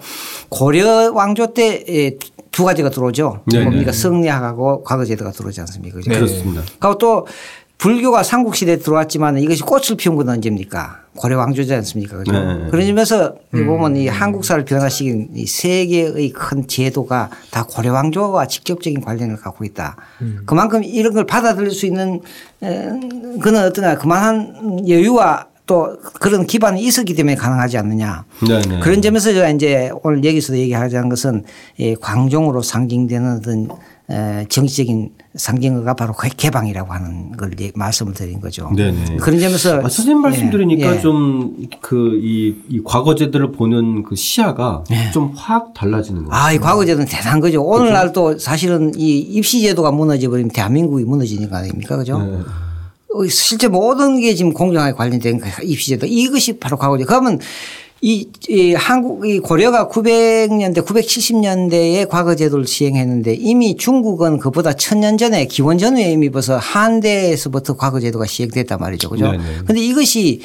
고려 0.49 1.11
왕조 1.13 1.53
때 1.53 2.17
두 2.51 2.63
가지가 2.63 2.89
들어오죠. 2.89 3.41
네네. 3.51 3.65
뭡니까 3.65 3.91
성리학하고 3.91 4.83
과거 4.83 5.03
제도가 5.03 5.31
들어오지 5.31 5.59
않습니까? 5.59 5.97
그죠? 5.97 6.09
그렇습니다. 6.09 6.63
그리고 6.79 6.97
또 6.97 7.27
불교가 7.77 8.23
삼국시대에 8.23 8.77
들어왔지만 8.77 9.37
이것이 9.37 9.61
꽃을 9.61 9.97
피운 9.97 10.15
건 10.15 10.29
언제입니까? 10.29 11.01
고려 11.15 11.37
왕조지 11.37 11.73
않습니까? 11.75 12.17
그죠? 12.17 12.31
네. 12.31 12.67
그런 12.69 12.85
점에서 12.87 13.35
보면 13.51 13.95
이 13.95 14.07
한국사를 14.07 14.65
변화시킨 14.65 15.29
이 15.33 15.45
세계의 15.45 16.29
큰 16.31 16.67
제도가 16.67 17.29
다 17.51 17.65
고려 17.67 17.93
왕조와 17.93 18.47
직접적인 18.47 19.01
관련을 19.01 19.37
갖고 19.37 19.63
있다. 19.63 19.95
그만큼 20.45 20.83
이런 20.83 21.13
걸 21.13 21.25
받아들일 21.25 21.71
수 21.71 21.85
있는 21.85 22.21
에, 22.63 22.89
그는 23.41 23.63
어떠냐 23.65 23.97
그만한 23.97 24.87
여유와 24.87 25.47
또 25.67 25.97
그런 26.19 26.45
기반이 26.45 26.81
있었기 26.83 27.15
때문에 27.15 27.35
가능하지 27.35 27.77
않느냐. 27.77 28.25
네네. 28.47 28.81
그런 28.81 29.01
점에서 29.01 29.33
제가 29.33 29.49
이제 29.49 29.89
오늘 30.03 30.23
여기서 30.23 30.57
얘기하자는 30.57 31.09
것은 31.09 31.43
이 31.77 31.95
광종으로 31.95 32.61
상징되는 32.61 33.37
어떤 33.37 33.63
에, 33.63 33.67
정치적인 34.49 35.11
상징어가 35.35 35.95
바로 35.95 36.13
그 36.13 36.29
개방이라고 36.29 36.93
하는 36.93 37.31
걸 37.35 37.51
말씀을 37.73 38.13
드린 38.13 38.39
거죠. 38.39 38.71
네네. 38.75 39.17
그런 39.17 39.39
점에서 39.39 39.77
아, 39.77 39.81
선생님 39.81 40.21
말씀 40.21 40.47
예, 40.47 40.51
들으니까 40.51 40.95
예. 40.95 41.01
좀그 41.01 42.19
이 42.21 42.55
이 42.69 42.81
과거제들을 42.83 43.51
보는 43.51 44.03
그 44.03 44.15
시야가 44.15 44.83
좀확 45.13 45.73
달라지는 45.73 46.23
것 46.25 46.29
같아요. 46.29 46.45
아, 46.45 46.51
이 46.51 46.57
과거제도는 46.57 47.07
대단한 47.07 47.39
거죠. 47.39 47.63
오늘날 47.63 48.11
또 48.11 48.37
사실은 48.37 48.93
이 48.95 49.17
입시제도가 49.19 49.91
무너져 49.91 50.29
버리면 50.29 50.51
대한민국이 50.51 51.03
무너지는 51.03 51.49
거 51.49 51.57
아닙니까? 51.57 51.97
그죠? 51.97 52.19
네. 52.19 52.37
어, 53.13 53.27
실제 53.27 53.67
모든 53.67 54.19
게 54.19 54.35
지금 54.35 54.53
공정하게 54.53 54.93
관련된 54.93 55.39
거예요. 55.39 55.55
입시제도. 55.63 56.05
이것이 56.05 56.59
바로 56.59 56.77
과거제. 56.77 57.05
그러면 57.05 57.39
이, 58.01 58.27
이 58.49 58.73
한국, 58.73 59.27
이 59.27 59.39
고려가 59.39 59.87
900년대, 59.87 60.85
970년대에 60.85 62.07
과거 62.07 62.35
제도를 62.35 62.67
시행했는데 62.67 63.33
이미 63.33 63.75
중국은 63.77 64.37
그보다 64.37 64.73
천년 64.73 65.17
전에 65.17 65.45
기원 65.45 65.77
전후에 65.77 66.11
이미 66.11 66.29
벌써 66.29 66.57
한대에서부터 66.57 67.77
과거 67.77 67.99
제도가 67.99 68.25
시행됐단 68.25 68.79
말이죠. 68.79 69.09
그죠? 69.09 69.31
네네. 69.31 69.43
근데 69.65 69.81
이것이 69.81 70.41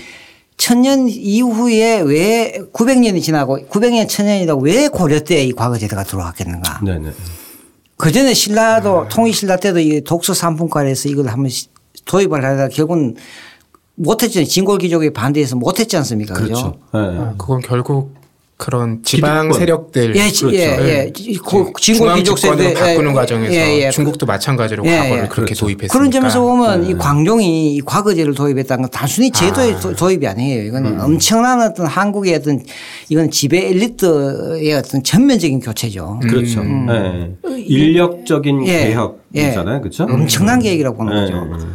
천년 0.57 1.09
이후에 1.09 2.01
왜 2.01 2.59
900년이 2.73 3.23
지나고 3.23 3.59
900년 3.69 4.09
천년이다 4.09 4.57
왜 4.57 4.89
고려 4.89 5.21
때 5.21 5.45
이 5.45 5.53
과거 5.53 5.77
제도가 5.77 6.05
들어왔겠는가. 6.05 6.81
네네. 6.85 7.11
그 7.97 8.11
전에 8.13 8.33
신라도 8.33 9.07
통일신라 9.09 9.57
때도 9.57 9.81
이 9.81 10.03
독서 10.03 10.33
삼품과에서 10.33 11.09
이걸 11.11 11.29
한번 11.29 11.49
시- 11.51 11.67
도입을 12.07 12.43
하다가 12.45 12.69
결국은 12.69 13.17
못했죠. 14.05 14.43
진골 14.45 14.79
귀족에 14.79 15.11
반대해서 15.11 15.57
못했지 15.57 15.97
않습니까? 15.99 16.35
그죠? 16.35 16.47
그렇죠. 16.47 16.77
네. 16.95 17.19
어, 17.19 17.35
그건 17.37 17.61
결국 17.61 18.19
그런 18.57 19.03
지방 19.03 19.45
기득권. 19.49 19.59
세력들 19.59 20.17
예, 20.17 20.29
지- 20.29 20.45
그렇죠. 20.45 20.59
예, 20.59 21.07
예. 21.07 21.13
그 21.15 21.23
진골 21.33 21.73
중앙 21.81 22.17
귀족 22.19 22.37
집권으로 22.37 22.69
세대 22.69 22.75
바꾸는 22.79 23.11
예, 23.11 23.15
과정에서 23.15 23.55
예, 23.55 23.85
예. 23.87 23.91
중국도 23.91 24.27
마찬가지로 24.27 24.85
예, 24.85 24.91
과거를 24.99 25.13
예. 25.25 25.29
그렇게 25.29 25.45
그렇죠. 25.55 25.61
도입했으니까 25.65 25.93
그런 25.99 26.11
점에서 26.11 26.41
보면 26.43 26.83
네. 26.83 26.91
이 26.91 26.95
광종이 26.95 27.75
이 27.77 27.81
과거제를 27.81 28.35
도입했다는 28.35 28.83
건 28.83 28.91
단순히 28.91 29.31
제도의 29.31 29.75
아. 29.77 29.81
도- 29.81 29.95
도입이 29.97 30.27
아니에요. 30.27 30.63
이거는 30.65 30.93
음. 30.93 31.01
엄청난 31.01 31.63
어떤 31.63 31.87
한국의 31.87 32.35
어떤 32.35 32.63
이건 33.09 33.31
지배 33.31 33.69
엘리트의 33.71 34.75
어떤 34.75 35.03
전면적인 35.03 35.61
교체죠. 35.61 36.21
그렇죠. 36.23 36.63
예. 36.91 37.31
인력적인 37.57 38.67
예. 38.67 38.89
개혁이잖아요. 39.35 39.81
그렇죠? 39.81 40.05
엄청난 40.05 40.59
계획이라고 40.61 40.99
보는 40.99 41.17
예, 41.17 41.31
거죠. 41.33 41.67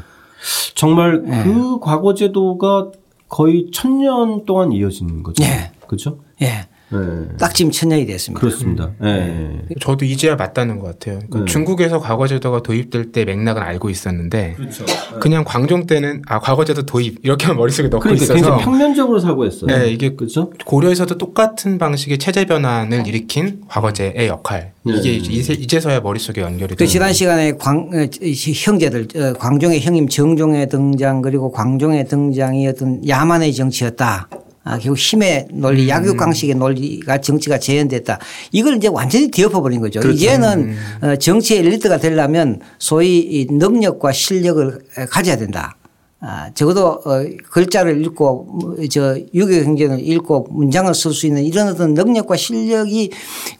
예. 0.75 0.79
정말 0.79 1.21
그 1.23 1.79
과거 1.79 2.13
제도가 2.13 2.91
거의 3.29 3.69
천년 3.71 4.45
동안 4.45 4.71
이어지는 4.71 5.23
거죠. 5.23 5.43
예. 5.43 5.71
그렇죠? 5.87 6.19
예. 6.41 6.67
예. 6.93 7.37
딱 7.37 7.53
지금 7.55 7.71
천년이 7.71 8.05
됐습니다. 8.05 8.39
그렇습니다. 8.39 8.91
예. 9.03 9.61
저도 9.79 10.05
이제야 10.05 10.35
맞다는 10.35 10.79
것 10.79 10.87
같아요. 10.87 11.19
그 11.31 11.39
네. 11.39 11.45
중국에서 11.45 11.99
과거제도가 11.99 12.61
도입될 12.61 13.11
때 13.11 13.25
맥락은 13.25 13.61
알고 13.61 13.89
있었는데 13.89 14.53
그렇죠. 14.57 14.85
그냥 15.19 15.43
광종 15.43 15.87
때는 15.87 16.21
아 16.27 16.39
과거제도 16.39 16.85
도입 16.85 17.19
이렇게만 17.23 17.57
머릿속에 17.57 17.87
넣고 17.87 18.01
그러니까 18.01 18.23
있어서 18.23 18.33
굉장히 18.35 18.63
평면적으로 18.63 19.19
사고했어요. 19.19 19.65
네, 19.65 19.89
이게 19.89 20.15
그렇죠? 20.15 20.51
고려에서도 20.65 21.17
똑같은 21.17 21.77
방식의 21.77 22.19
체제 22.19 22.45
변환을 22.45 23.07
일으킨 23.07 23.61
과거제의 23.67 24.27
역할 24.27 24.73
네. 24.83 24.93
이게 24.97 25.13
이제, 25.13 25.53
이제 25.53 25.79
서야 25.79 25.99
머릿속에 26.01 26.41
연결이 26.41 26.75
그 26.75 26.85
지난 26.85 27.11
시간에 27.11 27.53
광, 27.53 27.89
어, 27.91 28.07
이 28.21 28.53
형제들, 28.55 29.07
어, 29.15 29.33
광종의 29.33 29.81
형님 29.81 30.07
정종의 30.07 30.69
등장 30.69 31.21
그리고 31.23 31.51
광종의 31.51 32.07
등장이 32.07 32.67
어떤 32.67 33.07
야만의 33.07 33.53
정치였다. 33.53 34.29
아, 34.65 34.79
결국 34.79 34.97
힘의 34.97 35.47
논리, 35.51 35.87
약육강식의 35.87 36.55
논리가 36.55 37.21
정치가 37.21 37.59
재현됐다. 37.59 38.19
이걸 38.51 38.77
이제 38.77 38.87
완전히 38.87 39.29
뒤엎어버린 39.29 39.79
거죠. 39.79 40.01
이제는 40.01 40.75
어, 41.01 41.15
정치의 41.15 41.59
엘리트가 41.59 41.99
되려면 41.99 42.59
소위 42.79 43.19
이 43.19 43.47
능력과 43.49 44.11
실력을 44.11 44.79
가져야 45.11 45.37
된다. 45.37 45.77
아, 46.19 46.49
적어도 46.55 46.87
어, 47.05 47.23
글자를 47.51 48.03
읽고 48.03 48.43
뭐, 48.45 48.75
저 48.89 49.15
유교 49.35 49.53
행전을 49.53 49.99
읽고 49.99 50.47
문장을 50.49 50.91
쓸 50.95 51.13
수 51.13 51.27
있는 51.27 51.43
이런 51.43 51.67
어떤 51.67 51.93
능력과 51.93 52.35
실력이 52.35 53.11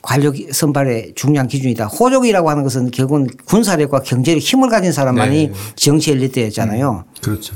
관력 0.01 0.35
선발의 0.51 1.13
중요한 1.13 1.47
기준이다. 1.47 1.85
호족이라고 1.85 2.49
하는 2.49 2.63
것은 2.63 2.89
결국은 2.89 3.27
군사력과 3.45 3.99
경제력 3.99 4.39
힘을 4.41 4.69
가진 4.69 4.91
사람만이 4.91 5.47
네. 5.49 5.53
정치 5.75 6.13
엘리트였잖아요. 6.13 7.03
그렇죠. 7.21 7.53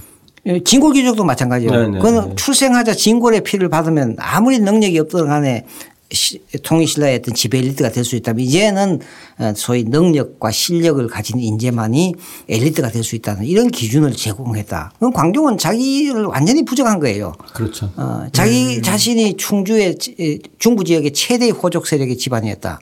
예, 0.50 0.60
진골 0.64 0.94
귀족도 0.94 1.24
마찬가지예요. 1.24 1.72
네, 1.72 1.88
네, 1.90 1.98
그거는 2.00 2.30
네. 2.30 2.36
출생하자 2.36 2.94
진골의 2.96 3.42
피를 3.44 3.70
받으면 3.70 4.16
아무리 4.20 4.60
능력이 4.60 4.98
없던 5.00 5.28
간에 5.28 5.66
시- 6.12 6.42
통일신라의 6.64 7.18
어떤 7.18 7.36
지배 7.36 7.60
엘리트가 7.60 7.92
될 7.92 8.04
수 8.04 8.16
있다면 8.16 8.44
이제는 8.44 9.00
어, 9.38 9.54
소위 9.56 9.84
능력과 9.84 10.50
실력을 10.50 11.06
가진 11.08 11.40
인재만이 11.40 12.16
엘리트가 12.50 12.90
될 12.90 13.04
수 13.04 13.16
있다는 13.16 13.46
이런 13.46 13.68
기준을 13.70 14.14
제공했다. 14.14 14.94
그럼 14.98 15.14
광종은 15.14 15.60
자기를 15.60 16.26
완전히 16.26 16.66
부정한 16.66 17.00
거예요. 17.00 17.34
그렇죠. 17.54 17.92
어, 17.96 18.26
자기 18.32 18.82
자신이 18.82 19.38
충주의 19.38 19.96
지- 20.00 20.42
중부 20.58 20.84
지역의 20.84 21.14
최대의 21.14 21.52
호족 21.52 21.86
세력의 21.86 22.18
집안이었다. 22.18 22.80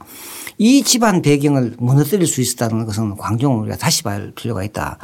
이 0.57 0.83
집안 0.83 1.21
배경을 1.21 1.75
무너뜨릴 1.77 2.25
수 2.25 2.41
있었다는 2.41 2.85
것은 2.85 3.15
광종을 3.17 3.61
우리가 3.61 3.77
다시 3.77 4.03
봐야 4.03 4.21
필요가 4.35 4.63
있다. 4.63 4.97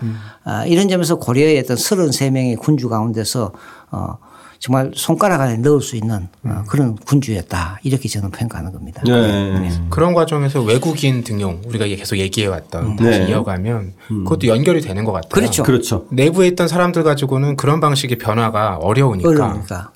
아, 0.44 0.66
이런 0.66 0.90
점에서 0.90 1.16
고려의 1.16 1.60
어떤 1.60 1.78
33명의 1.78 2.58
군주 2.58 2.90
가운데서 2.90 3.52
어, 3.92 4.18
정말 4.64 4.92
손가락 4.96 5.42
안에 5.42 5.58
넣을 5.58 5.82
수 5.82 5.98
있는 5.98 6.30
어, 6.44 6.64
그런 6.68 6.96
군주였다. 6.96 7.80
이렇게 7.84 8.08
저는 8.08 8.32
평가하는 8.32 8.72
겁니다. 8.72 9.02
네. 9.06 9.70
그런 9.90 10.14
과정에서 10.14 10.62
외국인 10.62 11.24
등용 11.24 11.62
우리가 11.68 11.86
계속 11.86 12.18
얘기해 12.18 12.48
왔던 12.48 12.96
다시 12.96 13.20
네. 13.20 13.30
이어가면 13.30 13.94
그것도 14.08 14.48
연결이 14.48 14.80
되는 14.80 15.04
것 15.04 15.12
같아요. 15.12 15.30
그렇죠. 15.30 15.64
그렇죠. 15.64 16.08
내부에 16.12 16.48
있던 16.48 16.70
사람들 16.70 17.04
가지고는 17.04 17.58
그런 17.58 17.80
방식의 17.80 18.18
변화가 18.18 18.78
어려우니까 18.78 19.30
어려우니까. 19.30 19.92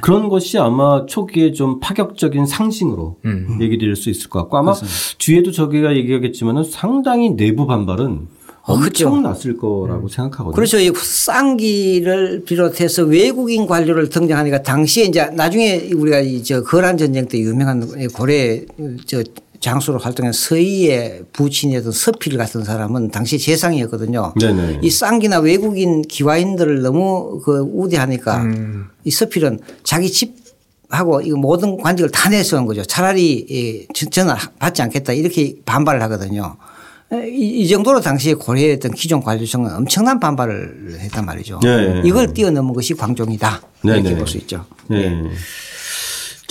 그런 0.00 0.28
것이 0.28 0.58
아마 0.58 1.06
초기에 1.06 1.52
좀 1.52 1.80
파격적인 1.80 2.46
상징으로 2.46 3.16
음. 3.24 3.58
얘기될 3.60 3.96
수 3.96 4.10
있을 4.10 4.30
것 4.30 4.40
같고 4.40 4.58
아마 4.58 4.74
뒤에도 5.18 5.50
저기가 5.50 5.96
얘기하겠지만은 5.96 6.64
상당히 6.64 7.30
내부 7.30 7.66
반발은 7.66 8.28
어, 8.66 8.78
그렇죠. 8.78 9.08
엄청 9.08 9.22
났을 9.22 9.58
거라고 9.58 10.08
생각하거든요. 10.08 10.54
그렇죠. 10.54 10.78
이 10.78 10.90
쌍기를 10.94 12.44
비롯해서 12.46 13.02
외국인 13.02 13.66
관료를 13.66 14.08
등장하니까 14.08 14.62
당시에 14.62 15.04
이제 15.04 15.26
나중에 15.26 15.90
우리가 15.92 16.20
이저 16.20 16.62
거란 16.62 16.96
전쟁 16.96 17.26
때 17.26 17.38
유명한 17.38 17.86
고려 18.14 18.34
저 19.04 19.22
장수로 19.64 19.98
활동한 19.98 20.32
서희의 20.34 21.22
부친이었던 21.32 21.90
서필 21.90 22.36
같은 22.36 22.64
사람은 22.64 23.10
당시 23.10 23.38
재상이었거든요. 23.38 24.34
네네. 24.38 24.80
이 24.82 24.90
쌍기나 24.90 25.38
외국인 25.40 26.02
기와인들을 26.02 26.82
너무 26.82 27.40
그 27.42 27.60
우대하니까 27.72 28.42
음. 28.42 28.88
이 29.04 29.10
서필은 29.10 29.60
자기 29.82 30.12
집 30.12 30.34
하고 30.90 31.22
이 31.22 31.30
모든 31.30 31.78
관직을 31.78 32.10
다 32.10 32.28
내세운 32.28 32.66
거죠. 32.66 32.84
차라리 32.84 33.32
이 33.48 33.86
저- 33.94 34.06
저는 34.10 34.34
받지 34.58 34.82
않겠다 34.82 35.14
이렇게 35.14 35.56
반발을 35.64 36.02
하거든요. 36.02 36.56
이, 37.12 37.62
이 37.62 37.68
정도로 37.68 38.00
당시에 38.00 38.34
어떤 38.76 38.92
기존 38.92 39.22
관료층은 39.22 39.74
엄청난 39.74 40.20
반발을 40.20 40.98
했단 41.00 41.24
말이죠. 41.24 41.60
네. 41.62 42.02
이걸 42.04 42.34
뛰어넘은 42.34 42.74
것이 42.74 42.92
광종이다. 42.94 43.62
네, 43.84 43.92
이렇게 43.94 44.10
네. 44.10 44.16
볼수 44.16 44.36
있죠. 44.38 44.66
네. 44.88 45.22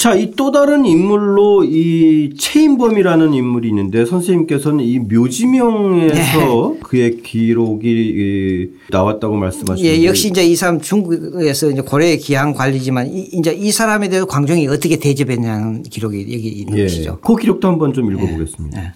자, 0.04 0.16
이 0.16 0.34
또 0.36 0.52
다른 0.52 0.86
인물로 0.86 1.64
이 1.64 2.34
최인범이라는 2.38 3.34
인물이 3.34 3.70
있는데 3.70 4.06
선생님께서는 4.06 4.84
이 4.84 5.00
묘지명에서 5.00 6.76
그의 6.84 7.22
기록이 7.22 7.88
이 7.88 8.70
나왔다고 8.92 9.38
말씀하셨는데 9.38 10.02
예, 10.02 10.06
역시 10.06 10.28
이제 10.28 10.46
이 10.46 10.58
사람 10.58 10.82
중국에서 10.82 11.70
이제 11.70 11.82
고려의 11.82 12.18
기한 12.18 12.54
관리지만 12.54 13.08
이, 13.08 13.30
이제 13.32 13.54
이 13.54 13.72
사람에 13.72 14.10
대해서 14.10 14.26
광종이 14.26 14.68
어떻게 14.68 14.98
대접했냐는 14.98 15.84
기록이 15.84 16.22
여기 16.34 16.50
있는 16.50 16.78
예, 16.78 16.84
것이죠. 16.84 17.20
그 17.22 17.38
기록도 17.38 17.70
한번 17.70 17.94
좀 17.94 18.12
읽어보겠습니다. 18.12 18.96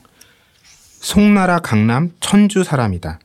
송나라 1.00 1.60
강남 1.60 2.12
천주 2.20 2.65
사람이다. 2.65 3.20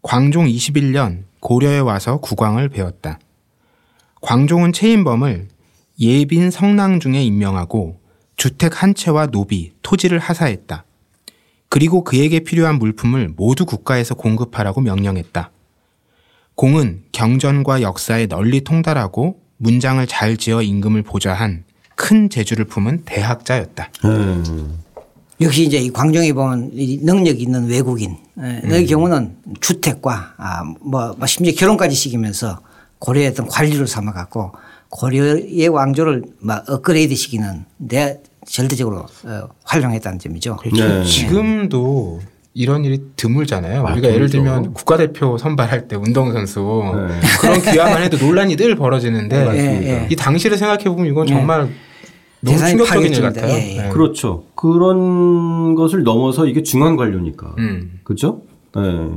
광종 0.00 0.46
21년 0.46 1.24
고려에 1.40 1.80
와서 1.80 2.16
국왕을 2.16 2.70
배웠다. 2.70 3.18
광종은 4.22 4.72
최인범을 4.72 5.51
예빈 6.00 6.50
성랑 6.50 7.00
중에 7.00 7.22
임명하고 7.22 8.00
주택 8.36 8.82
한 8.82 8.94
채와 8.94 9.26
노비, 9.26 9.72
토지를 9.82 10.18
하사했다. 10.18 10.84
그리고 11.68 12.04
그에게 12.04 12.40
필요한 12.40 12.78
물품을 12.78 13.32
모두 13.36 13.64
국가에서 13.64 14.14
공급하라고 14.14 14.80
명령했다. 14.80 15.50
공은 16.54 17.04
경전과 17.12 17.82
역사에 17.82 18.26
널리 18.26 18.62
통달하고 18.62 19.40
문장을 19.56 20.04
잘 20.06 20.36
지어 20.36 20.60
임금을 20.60 21.02
보좌한 21.02 21.64
큰 21.94 22.28
재주를 22.28 22.66
품은 22.66 23.02
대학자였다. 23.04 23.90
음. 24.04 24.78
역시 25.40 25.64
이제 25.64 25.78
이 25.78 25.90
광종이 25.90 26.32
보면 26.32 26.70
이 26.74 26.98
능력 27.02 27.40
있는 27.40 27.66
외국인 27.66 28.16
의 28.36 28.86
경우는 28.86 29.36
주택과 29.60 30.34
아, 30.36 30.64
뭐, 30.80 31.14
뭐 31.16 31.26
심지어 31.26 31.54
결혼까지 31.54 31.94
시키면서 31.94 32.60
고려의 32.98 33.28
어떤 33.28 33.46
관리를 33.46 33.86
삼아 33.86 34.12
갖고 34.12 34.52
고려의 34.92 35.68
왕조를 35.68 36.22
막 36.40 36.68
업그레이드 36.68 37.14
시키는 37.14 37.64
데 37.88 38.22
절대적으로 38.46 39.06
어, 39.24 39.48
활용했다는 39.64 40.18
점이죠. 40.18 40.58
네. 40.76 41.02
지금도 41.04 42.20
이런 42.52 42.84
일이 42.84 43.00
드물잖아요. 43.16 43.86
아, 43.86 43.92
우리가 43.92 44.08
예를. 44.12 44.28
들면 44.28 44.74
국가대표 44.74 45.38
선발할 45.38 45.88
때 45.88 45.96
운동선수 45.96 46.82
네. 47.08 47.20
그런 47.40 47.62
기화만 47.62 48.02
해도 48.02 48.18
논란이 48.18 48.56
늘 48.56 48.76
벌어지는데 48.76 49.36
예, 49.56 49.88
예. 49.88 50.08
이 50.10 50.16
당시를 50.16 50.58
생각해 50.58 50.84
보면 50.84 51.06
이건 51.06 51.26
정말 51.26 51.70
너무 52.40 52.58
충격적인 52.58 53.14
일. 53.14 53.22
같아요. 53.22 53.50
예, 53.50 53.76
예. 53.76 53.82
네. 53.84 53.88
그렇죠. 53.88 54.44
그런 54.54 55.74
것을 55.74 56.02
넘어서 56.02 56.46
이게 56.46 56.62
중앙 56.62 56.96
관료니까. 56.96 57.54
음. 57.58 58.00
그렇죠? 58.04 58.42
네. 58.74 59.08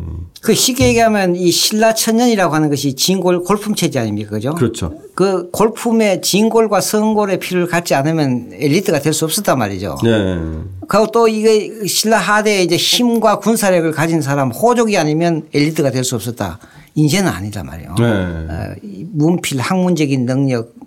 그 0.42 0.54
쉽게 0.54 0.90
얘기하면 0.90 1.36
이 1.36 1.50
신라 1.50 1.94
천년이라고 1.94 2.54
하는 2.54 2.70
것이 2.70 2.94
진골 2.96 3.44
골품 3.44 3.74
체제 3.74 4.00
아닙니까? 4.00 4.32
그죠? 4.32 4.54
그렇죠. 4.54 4.94
그 5.16 5.50
골품에 5.52 6.22
진골과 6.22 6.82
성골의 6.82 7.40
피를 7.40 7.68
갖지 7.68 7.96
않으면 7.96 8.50
엘리트가 8.54 9.00
될 9.00 9.14
수 9.14 9.24
없었단 9.26 9.58
말이죠. 9.58 9.98
네. 10.04 10.38
그리고 10.88 11.08
또 11.12 11.28
이게 11.28 11.88
신라 11.88 12.18
하대에 12.18 12.64
이제 12.64 12.76
힘과 12.76 13.40
군사력을 13.40 13.90
가진 13.92 14.22
사람 14.22 14.52
호족이 14.52 14.98
아니면 14.98 15.44
엘리트가 15.54 15.92
될 15.92 16.04
수 16.04 16.16
없었다. 16.16 16.60
인제는 16.96 17.30
아니다 17.30 17.64
말이에요. 17.64 17.96
네. 17.98 18.06
어, 18.06 18.76
이 18.84 19.06
문필 19.14 19.60
학문적인 19.60 20.26
능력 20.26 20.68
에, 20.68 20.85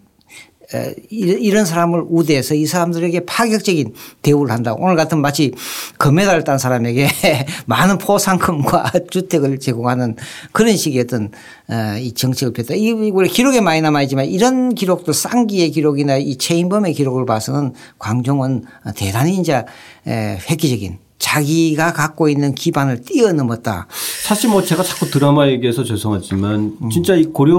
이- 1.11 1.17
이런 1.41 1.65
사람을 1.65 2.05
우대해서 2.09 2.55
이 2.55 2.67
사람들에게 2.67 3.25
파격적인 3.25 3.95
대우를 4.23 4.53
한다. 4.53 4.75
오늘 4.77 4.97
같은 4.97 5.21
마치 5.21 5.53
금메달을 5.99 6.45
딴 6.45 6.59
사람에게 6.59 7.09
많은 7.67 7.97
포상금과 7.99 8.93
주택을 9.11 9.59
제공하는 9.61 10.17
그런 10.53 10.77
식의 10.77 11.01
어떤 11.03 11.31
어, 11.71 11.97
이 11.99 12.13
정책을 12.13 12.53
폈다. 12.53 12.75
이 12.75 12.91
우리 12.93 13.29
기록에 13.29 13.61
많이 13.63 13.81
남아있지만 13.81 14.27
이런 14.27 14.75
기록도 14.75 15.13
쌍기의 15.13 15.71
기록이나 15.71 16.19
이 16.19 16.37
최인범의 16.37 16.93
기록을 16.95 17.25
봐서는 17.25 17.73
광종은 17.99 18.65
대단히 18.95 19.39
이제 19.39 19.65
에, 20.07 20.39
획기적인 20.51 20.99
자기가 21.19 21.93
갖고 21.93 22.29
있는 22.29 22.55
기반을 22.55 23.03
뛰어넘었다. 23.03 23.89
사실 24.23 24.51
뭐 24.51 24.63
제가 24.63 24.83
자꾸 24.85 25.11
드라마 25.11 25.49
얘기해서 25.49 25.83
죄송하지만 25.83 26.75
진짜 26.93 27.15
이 27.15 27.25
고려 27.25 27.59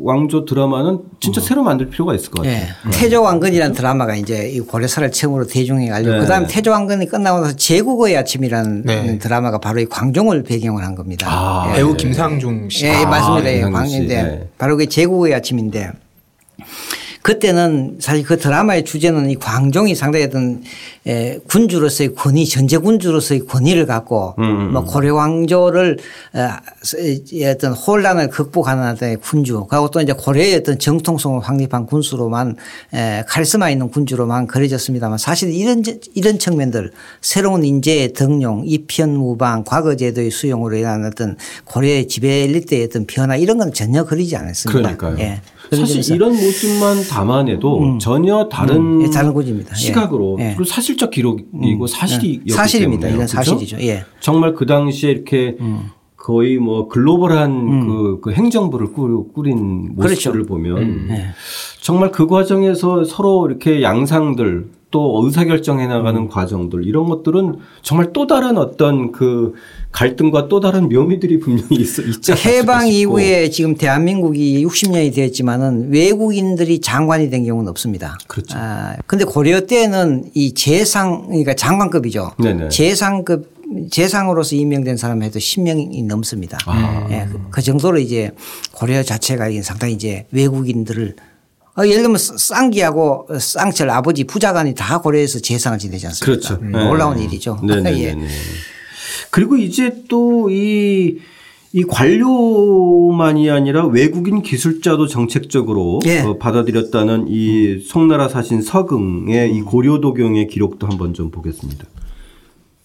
왕조 0.00 0.44
드라마는 0.44 0.98
진짜 1.20 1.40
새로 1.40 1.62
만들 1.62 1.88
필요가 1.88 2.14
있을 2.14 2.30
것 2.30 2.42
같아요. 2.42 2.54
예. 2.56 2.90
태조왕건이라는 2.90 3.74
드라마가 3.74 4.16
이제 4.16 4.50
이 4.50 4.58
고려사를 4.60 5.12
처음으로 5.12 5.46
대중에 5.46 5.90
알리고 5.90 6.12
네. 6.14 6.18
그다음에 6.20 6.46
태조왕건이 6.48 7.06
끝나고 7.06 7.40
나서 7.40 7.56
제국의 7.56 8.16
아침이라는 8.16 8.82
네. 8.82 9.18
드라마가 9.18 9.58
바로 9.58 9.80
이 9.80 9.86
광종을 9.86 10.42
배경으로 10.42 10.84
한 10.84 10.96
겁니다. 10.96 11.28
아, 11.30 11.70
예. 11.70 11.76
배우 11.76 11.94
김상중 11.94 12.68
씨. 12.70 12.86
예, 12.86 12.90
아, 12.92 13.06
맞습니다. 13.06 13.50
예, 13.50 13.60
김상중 13.60 13.86
씨. 13.86 13.92
광인데 13.92 14.22
네. 14.22 14.48
바로 14.58 14.76
그 14.76 14.88
제국의 14.88 15.32
아침인데 15.34 15.92
그때는 17.22 17.98
사실 18.00 18.24
그 18.24 18.36
드라마의 18.36 18.84
주제는 18.84 19.30
이 19.30 19.36
광종이 19.36 19.94
상당히 19.94 20.24
어떤 20.24 20.62
에, 21.06 21.38
군주로서의 21.48 22.14
권위, 22.14 22.46
전제 22.48 22.76
군주로서의 22.78 23.46
권위를 23.46 23.86
갖고 23.86 24.34
음, 24.38 24.72
뭐 24.72 24.84
고려 24.84 25.14
왕조를 25.14 25.98
어, 26.34 26.48
이 27.30 27.44
어떤 27.44 27.72
혼란을 27.72 28.28
극복하는 28.28 28.90
어떤 28.90 29.18
군주, 29.20 29.66
그리고 29.70 29.88
또 29.90 30.00
이제 30.00 30.12
고려의 30.12 30.56
어떤 30.56 30.78
정통성을 30.80 31.40
확립한 31.40 31.86
군수로만 31.86 32.56
에, 32.92 33.22
카리스마 33.28 33.70
있는 33.70 33.88
군주로만 33.88 34.48
그려졌습니다만 34.48 35.18
사실 35.18 35.52
이런 35.52 35.84
저- 35.84 35.92
이런 36.14 36.40
측면들 36.40 36.90
새로운 37.20 37.64
인재의 37.64 38.14
등용, 38.14 38.64
이편무방, 38.66 39.62
과거 39.64 39.94
제도의 39.94 40.30
수용으로 40.32 40.76
인한 40.76 41.04
어떤 41.04 41.36
고려의 41.66 42.08
지배 42.08 42.42
엘리트의 42.42 42.84
어떤 42.84 43.06
변화 43.06 43.36
이런 43.36 43.58
건 43.58 43.72
전혀 43.72 44.04
그리지 44.04 44.34
않았습니다. 44.36 44.96
그러니까요. 44.96 45.18
예. 45.20 45.40
사실 45.76 46.14
이런 46.14 46.32
모습만 46.32 47.02
담아내도 47.08 47.98
전혀 47.98 48.48
다른 48.48 48.76
음, 48.76 49.02
예, 49.02 49.10
다른 49.10 49.32
고지입니다. 49.32 49.70
예. 49.72 49.76
시각으로 49.76 50.36
예. 50.40 50.44
그리고 50.48 50.64
사실적 50.64 51.10
기록이고 51.10 51.86
사실이 51.86 52.42
예. 52.46 52.52
사실입니다. 52.52 53.08
이건 53.08 53.26
그렇죠? 53.26 53.36
사실이죠. 53.36 53.78
예. 53.80 54.04
정말 54.20 54.54
그 54.54 54.66
당시에 54.66 55.10
이렇게 55.10 55.56
거의 56.16 56.58
뭐 56.58 56.86
글로벌한 56.86 57.86
그, 57.86 58.20
그 58.22 58.32
행정부를 58.32 58.92
꾸려, 58.92 59.24
꾸린 59.34 59.94
모습들을 59.96 60.32
그렇죠. 60.32 60.48
보면 60.48 61.08
예. 61.10 61.26
정말 61.80 62.12
그 62.12 62.26
과정에서 62.26 63.04
서로 63.04 63.46
이렇게 63.48 63.82
양상들 63.82 64.66
또 64.92 65.22
의사결정해 65.24 65.88
나가는 65.88 66.20
음. 66.20 66.28
과정들 66.28 66.86
이런 66.86 67.06
것들은 67.08 67.56
정말 67.82 68.12
또 68.12 68.28
다른 68.28 68.56
어떤 68.58 69.10
그 69.10 69.54
갈등과 69.90 70.48
또 70.48 70.60
다른 70.60 70.88
묘미들이 70.88 71.40
분명히 71.40 71.76
있, 71.76 71.98
있지 71.98 72.32
해방 72.32 72.86
싶고. 72.86 73.18
이후에 73.18 73.50
지금 73.50 73.74
대한민국이 73.74 74.64
60년이 74.64 75.12
되었지만은 75.14 75.90
외국인들이 75.90 76.80
장관이 76.80 77.30
된 77.30 77.44
경우는 77.44 77.68
없습니다. 77.70 78.16
그렇죠. 78.28 78.56
아, 78.56 78.94
근데 79.06 79.24
고려 79.24 79.62
때는 79.66 80.30
이 80.34 80.52
재상, 80.54 81.26
그러니까 81.26 81.54
장관급이죠. 81.54 82.32
네네. 82.38 82.68
재상급, 82.68 83.50
재상으로서 83.90 84.54
임명된 84.56 84.98
사람 84.98 85.22
해도 85.22 85.38
10명이 85.38 86.04
넘습니다. 86.06 86.58
아. 86.66 87.06
예, 87.10 87.26
그- 87.32 87.40
그 87.50 87.62
정도로 87.62 87.98
이제 87.98 88.30
고려 88.72 89.02
자체가 89.02 89.48
상당히 89.62 89.94
이제 89.94 90.26
외국인들을 90.32 91.16
어, 91.78 91.86
예를 91.86 92.02
들면 92.02 92.18
쌍기하고 92.18 93.28
쌍철 93.40 93.88
아버지 93.90 94.24
부자간이 94.24 94.74
다 94.74 95.00
고려에서 95.00 95.40
재상을 95.40 95.78
지내지 95.78 96.06
않습니까? 96.06 96.26
그렇죠. 96.26 96.62
음, 96.62 96.72
네. 96.72 96.84
놀라운 96.84 97.18
일이죠. 97.18 97.58
네네네. 97.62 98.02
예. 98.04 98.16
그리고 99.30 99.56
이제 99.56 100.02
또이 100.08 101.18
이 101.74 101.84
관료만이 101.84 103.48
아니라 103.48 103.86
외국인 103.86 104.42
기술자도 104.42 105.06
정책적으로 105.06 106.00
예. 106.04 106.20
어, 106.20 106.36
받아들였다는 106.36 107.26
이 107.28 107.80
송나라 107.80 108.28
사신 108.28 108.60
서긍의 108.60 109.54
이 109.54 109.62
고려 109.62 110.00
도경의 110.00 110.48
기록도 110.48 110.86
한번 110.86 111.14
좀 111.14 111.30
보겠습니다. 111.30 111.86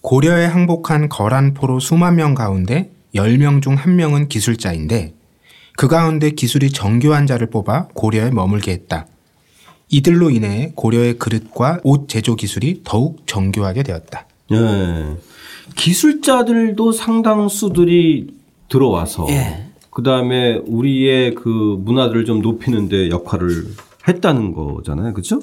고려에 0.00 0.46
항복한 0.46 1.10
거란포로 1.10 1.80
수만 1.80 2.16
명 2.16 2.34
가운데 2.34 2.90
10명 3.14 3.60
중 3.60 3.76
1명은 3.76 4.30
기술자인데 4.30 5.17
그 5.78 5.86
가운데 5.86 6.30
기술이 6.30 6.72
정교한 6.72 7.28
자를 7.28 7.50
뽑아 7.50 7.86
고려에 7.94 8.32
머물게 8.32 8.72
했다. 8.72 9.06
이들로 9.88 10.30
인해 10.30 10.72
고려의 10.74 11.18
그릇과 11.18 11.82
옷 11.84 12.08
제조 12.08 12.34
기술이 12.34 12.80
더욱 12.82 13.24
정교하게 13.28 13.84
되었다. 13.84 14.26
예. 14.50 14.56
기술자들도 15.76 16.90
상당수들이 16.90 18.26
들어와서 18.68 19.28
예. 19.30 19.68
그다음에 19.90 20.56
우리의 20.66 21.36
그 21.36 21.48
문화들을 21.48 22.24
좀 22.24 22.42
높이는 22.42 22.88
데 22.88 23.08
역할을 23.08 23.68
했다는 24.08 24.54
거잖아요. 24.54 25.12
그렇죠? 25.12 25.38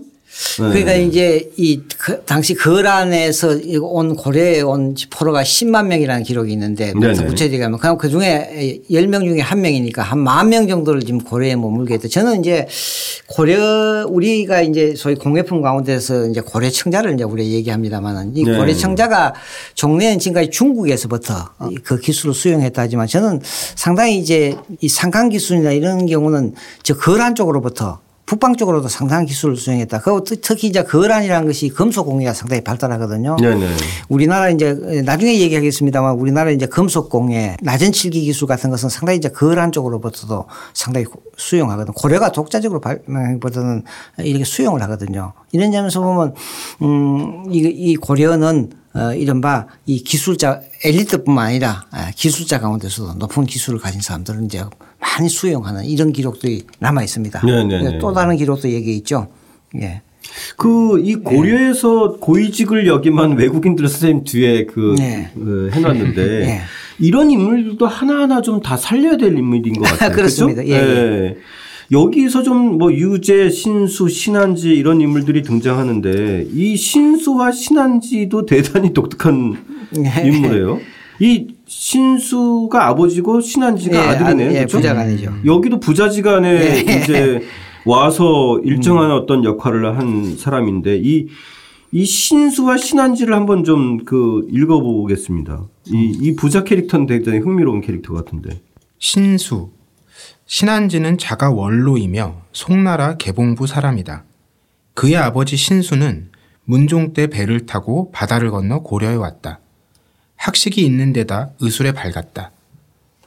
그러니까 0.58 0.94
이제 0.94 1.50
이 1.58 1.82
그 1.98 2.22
당시 2.26 2.54
거란에서 2.54 3.58
온 3.82 4.16
고려에 4.16 4.62
온 4.62 4.94
포로가 5.10 5.42
10만 5.44 5.88
명이라는 5.88 6.24
기록이 6.24 6.52
있는데 6.54 6.94
구체적으로 7.26 7.66
하면 7.66 7.80
그럼 7.80 7.98
그 7.98 8.10
중에 8.10 8.82
10명 8.92 9.24
중에 9.26 9.40
한 9.42 9.62
명이니까 9.62 10.04
한 10.04 10.20
만 10.20 10.50
명 10.50 10.68
정도를 10.68 11.02
지금 11.02 11.20
고려에 11.20 11.56
머물게 11.56 11.96
했다. 11.96 12.08
저는 12.10 12.42
이제 12.42 12.68
고려 13.28 14.06
우리가 14.08 14.62
이제 14.62 14.94
소위 14.96 15.16
공예품 15.16 15.62
가운데서 15.62 16.28
이제 16.28 16.42
고려 16.42 16.70
청자를 16.70 17.16
이제 17.16 17.24
우리가 17.24 17.50
얘기합니다만은 17.50 18.36
이 18.38 18.44
네. 18.44 18.58
고려 18.58 18.74
청자가 18.74 19.34
종래는 19.74 20.20
지금까지 20.20 20.50
중국에서부터 20.52 21.50
그 21.84 22.00
기술을 22.00 22.34
수용했다 22.36 22.82
하지만 22.84 23.08
저는 23.08 23.42
상당히 23.76 24.20
이제 24.20 24.56
이 24.82 24.88
상강 24.90 25.30
기술이나 25.30 25.72
이런 25.72 26.06
경우는 26.06 26.54
저 26.84 26.96
거란 26.96 27.34
쪽으로부터 27.36 28.00
북방 28.26 28.56
쪽으로도 28.56 28.88
상당한 28.88 29.26
기술을 29.26 29.56
수행했다. 29.56 30.02
특- 30.26 30.42
특히 30.42 30.68
이제 30.68 30.84
거란이라는 30.84 31.46
것이 31.48 31.70
금속 31.70 32.06
공예가 32.06 32.34
상당히 32.34 32.64
발달하거든요. 32.64 33.36
네네. 33.36 33.68
우리나라 34.10 34.50
이제 34.50 34.74
나중에 35.06 35.40
얘기하겠습니다만 35.42 36.16
우리나라 36.16 36.50
이제 36.50 36.66
금속 36.66 37.10
공예, 37.10 37.56
낮은 37.62 37.92
칠기 37.92 38.22
기술 38.22 38.48
같은 38.48 38.72
것은 38.72 38.90
상당히 38.90 39.18
이제 39.18 39.30
거란 39.30 39.72
쪽으로부터도 39.72 40.46
상당히 40.74 41.06
수용하거든. 41.38 41.94
고려가 41.94 42.32
독자적으로 42.32 42.82
발보다는 42.82 43.84
이렇게 44.20 44.44
수용을 44.44 44.82
하거든요. 44.84 45.34
이런 45.52 45.72
점에서 45.72 46.02
보면 46.02 46.34
음, 46.82 47.44
이, 47.52 47.60
이 47.60 47.96
고려는 47.96 48.72
어, 48.96 49.14
이른바 49.14 49.68
이 49.86 50.02
기술자 50.04 50.62
엘리트뿐만 50.84 51.48
아니라 51.48 51.86
아, 51.92 52.12
기술자 52.16 52.60
가운데서도 52.60 53.16
높은 53.16 53.46
기술을 53.46 53.80
가진 53.80 54.00
사람들은 54.02 54.46
이제 54.46 54.64
많이 55.00 55.28
수용하는 55.30 55.84
이런 55.86 56.14
기록들이 56.14 56.66
남아 56.80 57.04
있습니다. 57.04 57.46
네네네. 57.46 58.00
또 58.00 58.14
다른 58.14 58.38
기록도 58.38 58.70
얘기 58.70 58.96
있죠. 58.98 59.28
예. 59.82 60.02
그 60.58 61.00
이 61.04 61.16
고려에서 61.16 62.18
고위직을 62.20 62.88
역임한 62.88 63.38
외국인들 63.38 63.88
선생님 63.88 64.24
뒤에 64.24 64.66
그 64.66 64.96
네. 64.98 65.30
어, 65.36 65.70
해놨는데 65.72 66.24
네. 66.40 66.62
이런 67.00 67.30
인물들도 67.30 67.86
하나하나 67.86 68.42
좀 68.42 68.62
다 68.62 68.78
살려야 68.78 69.18
될 69.18 69.38
인물인 69.38 69.74
것 69.76 69.84
같아요. 69.92 70.12
그렇습니다. 70.16 70.62
그죠? 70.64 70.74
예, 70.74 70.78
예. 70.80 71.38
여기서 71.92 72.44
좀 72.44 72.78
뭐 72.78 72.92
유재, 72.92 73.50
신수, 73.50 74.10
신한지 74.10 74.74
이런 74.74 75.00
인물들이 75.02 75.42
등장하는데 75.44 76.48
이 76.54 76.76
신수와 76.76 77.52
신한지도 77.52 78.46
대단히 78.46 78.94
독특한 78.94 79.58
네. 79.92 80.28
인물이에요. 80.28 80.80
이 81.20 81.48
신수가 81.66 82.88
아버지고 82.88 83.40
신한지가 83.40 83.98
예, 83.98 84.08
아들이네요. 84.10 84.50
아, 84.50 84.52
예, 84.52 84.58
그렇죠? 84.60 84.78
부자간이죠. 84.78 85.34
여기도 85.46 85.80
부자지간에 85.80 86.50
예. 86.50 86.80
이제 86.82 87.42
와서 87.86 88.60
일정한 88.64 89.12
어떤 89.12 89.44
역할을 89.44 89.98
한 89.98 90.36
사람인데 90.36 91.00
이, 91.02 91.28
이 91.92 92.04
신수와 92.06 92.78
신한지를 92.78 93.34
한번 93.34 93.64
좀 93.64 94.00
그 94.06 94.48
읽어보겠습니다. 94.52 95.64
이, 95.88 96.18
이 96.22 96.36
부자 96.36 96.64
캐릭터는 96.64 97.06
굉장히 97.06 97.40
흥미로운 97.40 97.82
캐릭터 97.82 98.14
같은데. 98.14 98.60
신수. 99.00 99.70
신한지는 100.48 101.18
자가 101.18 101.50
원로이며 101.50 102.44
송나라 102.52 103.18
개봉부 103.18 103.66
사람이다. 103.66 104.24
그의 104.94 105.18
아버지 105.18 105.56
신수는 105.56 106.32
문종 106.66 107.14
때 107.14 107.28
배를 107.28 107.66
타고 107.66 108.12
바다를 108.12 108.52
건너 108.52 108.80
고려에 108.80 109.16
왔다. 109.16 109.60
학식이 110.36 110.86
있는 110.86 111.14
데다 111.14 111.52
의술에 111.60 111.94
밝았다. 111.94 112.52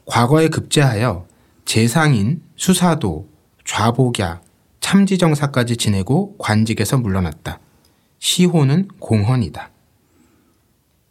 과거에 0.07 0.49
급제하여 0.49 1.27
재상인, 1.65 2.43
수사도, 2.57 3.29
좌복야, 3.65 4.41
참지정사까지 4.81 5.77
지내고 5.77 6.37
관직에서 6.39 6.99
물러났다. 6.99 7.59
시호는 8.19 8.89
공헌이다. 9.01 9.71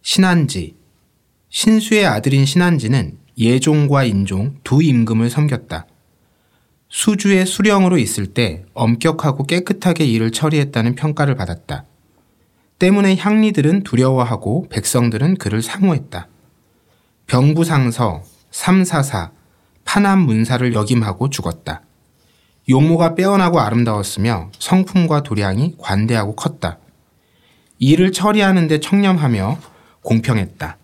신한지. 0.01 0.75
신수의 1.49 2.05
아들인 2.05 2.45
신한지는 2.45 3.17
예종과 3.37 4.05
인종 4.05 4.55
두 4.63 4.81
임금을 4.81 5.29
섬겼다. 5.29 5.85
수주의 6.89 7.45
수령으로 7.45 7.97
있을 7.97 8.27
때 8.27 8.63
엄격하고 8.73 9.45
깨끗하게 9.45 10.05
일을 10.05 10.31
처리했다는 10.31 10.95
평가를 10.95 11.35
받았다. 11.35 11.83
때문에 12.79 13.15
향리들은 13.17 13.83
두려워하고 13.83 14.67
백성들은 14.69 15.35
그를 15.37 15.61
사모했다. 15.61 16.27
병부상서, 17.27 18.23
삼사사, 18.51 19.31
파남 19.83 20.19
문사를 20.19 20.73
역임하고 20.73 21.29
죽었다. 21.29 21.81
용모가 22.69 23.15
빼어나고 23.15 23.59
아름다웠으며 23.59 24.51
성품과 24.59 25.23
도량이 25.23 25.75
관대하고 25.79 26.35
컸다. 26.35 26.77
일을 27.79 28.11
처리하는데 28.11 28.79
청렴하며 28.79 29.57
공평했다. 30.01 30.77